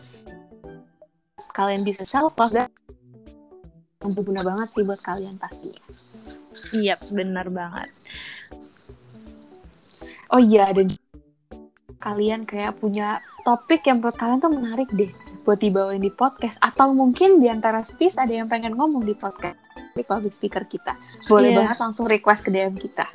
Kalian 1.58 1.82
bisa 1.82 2.06
self 2.06 2.38
love 2.38 2.54
dan 3.98 4.10
berguna 4.14 4.46
banget 4.46 4.78
sih 4.78 4.86
buat 4.86 5.02
kalian 5.02 5.42
pastinya. 5.42 5.82
Iya, 6.70 6.94
benar 7.10 7.50
banget. 7.50 7.90
Oh 10.30 10.38
iya, 10.38 10.70
dan 10.70 10.94
kalian 11.98 12.46
kayak 12.46 12.78
punya 12.78 13.18
topik 13.42 13.82
yang 13.90 13.98
menurut 13.98 14.14
kalian 14.14 14.38
tuh 14.38 14.54
menarik 14.54 14.86
deh 14.94 15.10
buat 15.42 15.58
dibawain 15.58 15.98
di 15.98 16.14
podcast 16.14 16.60
atau 16.62 16.94
mungkin 16.94 17.42
di 17.42 17.50
antara 17.50 17.82
stis 17.82 18.20
ada 18.20 18.30
yang 18.30 18.46
pengen 18.46 18.78
ngomong 18.78 19.02
di 19.02 19.18
podcast 19.18 19.58
di 19.96 20.04
public 20.06 20.30
speaker 20.30 20.62
kita. 20.68 20.94
Boleh 21.26 21.56
Iya. 21.56 21.58
banget 21.64 21.76
langsung 21.82 22.06
request 22.06 22.46
ke 22.46 22.54
DM 22.54 22.76
kita. 22.78 23.08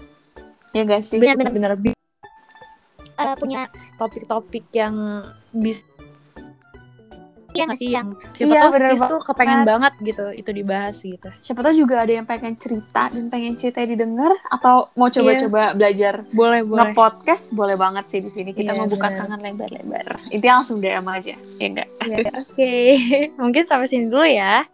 Ya 0.74 0.84
gak 0.84 1.06
sih? 1.06 1.22
Benar-benar 1.22 1.78
eh, 3.14 3.36
punya 3.38 3.70
topik-topik 4.02 4.74
yang 4.74 5.22
bisa 5.54 5.86
Iya 7.54 7.64
nggak 7.64 7.78
sih 7.78 7.90
yang 7.90 8.08
siapa 8.32 8.50
Iya, 8.50 8.60
tahu 8.60 8.72
bener 8.72 8.90
tuh 9.00 9.22
kepengen 9.24 9.62
banget 9.64 9.94
gitu 10.02 10.26
itu 10.30 10.50
dibahas 10.52 10.96
gitu. 10.98 11.30
Siapa 11.40 11.60
tahu 11.62 11.74
juga 11.76 11.96
ada 12.02 12.12
yang 12.12 12.26
pengen 12.26 12.54
cerita 12.56 13.04
dan 13.08 13.26
pengen 13.28 13.54
cerita 13.54 13.80
didengar 13.80 14.34
atau 14.48 14.90
mau 14.94 15.08
coba-coba 15.08 15.74
belajar 15.74 16.26
Boleh, 16.30 16.62
boleh. 16.62 16.92
nge-podcast 16.92 17.54
boleh 17.54 17.76
banget 17.76 18.06
sih 18.08 18.20
di 18.20 18.28
sini. 18.28 18.52
Kita 18.52 18.74
Iya, 18.74 18.82
membuka 18.82 19.08
bener. 19.08 19.20
tangan 19.22 19.40
lebar-lebar. 19.40 20.08
Intinya 20.28 20.54
langsung 20.60 20.78
DM 20.78 21.06
aja. 21.06 21.36
Ya 21.56 21.66
enggak? 21.66 21.88
Iya, 22.02 22.18
Oke, 22.42 22.74
mungkin 23.42 23.64
sampai 23.64 23.88
sini 23.88 24.08
dulu 24.08 24.26
ya. 24.26 24.66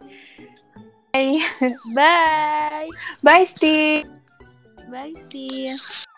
Bye. 1.10 1.42
Bye. 1.90 2.88
Bye, 3.20 3.44
Steve. 3.44 4.08
Bye, 4.86 5.14
Steve. 5.22 6.09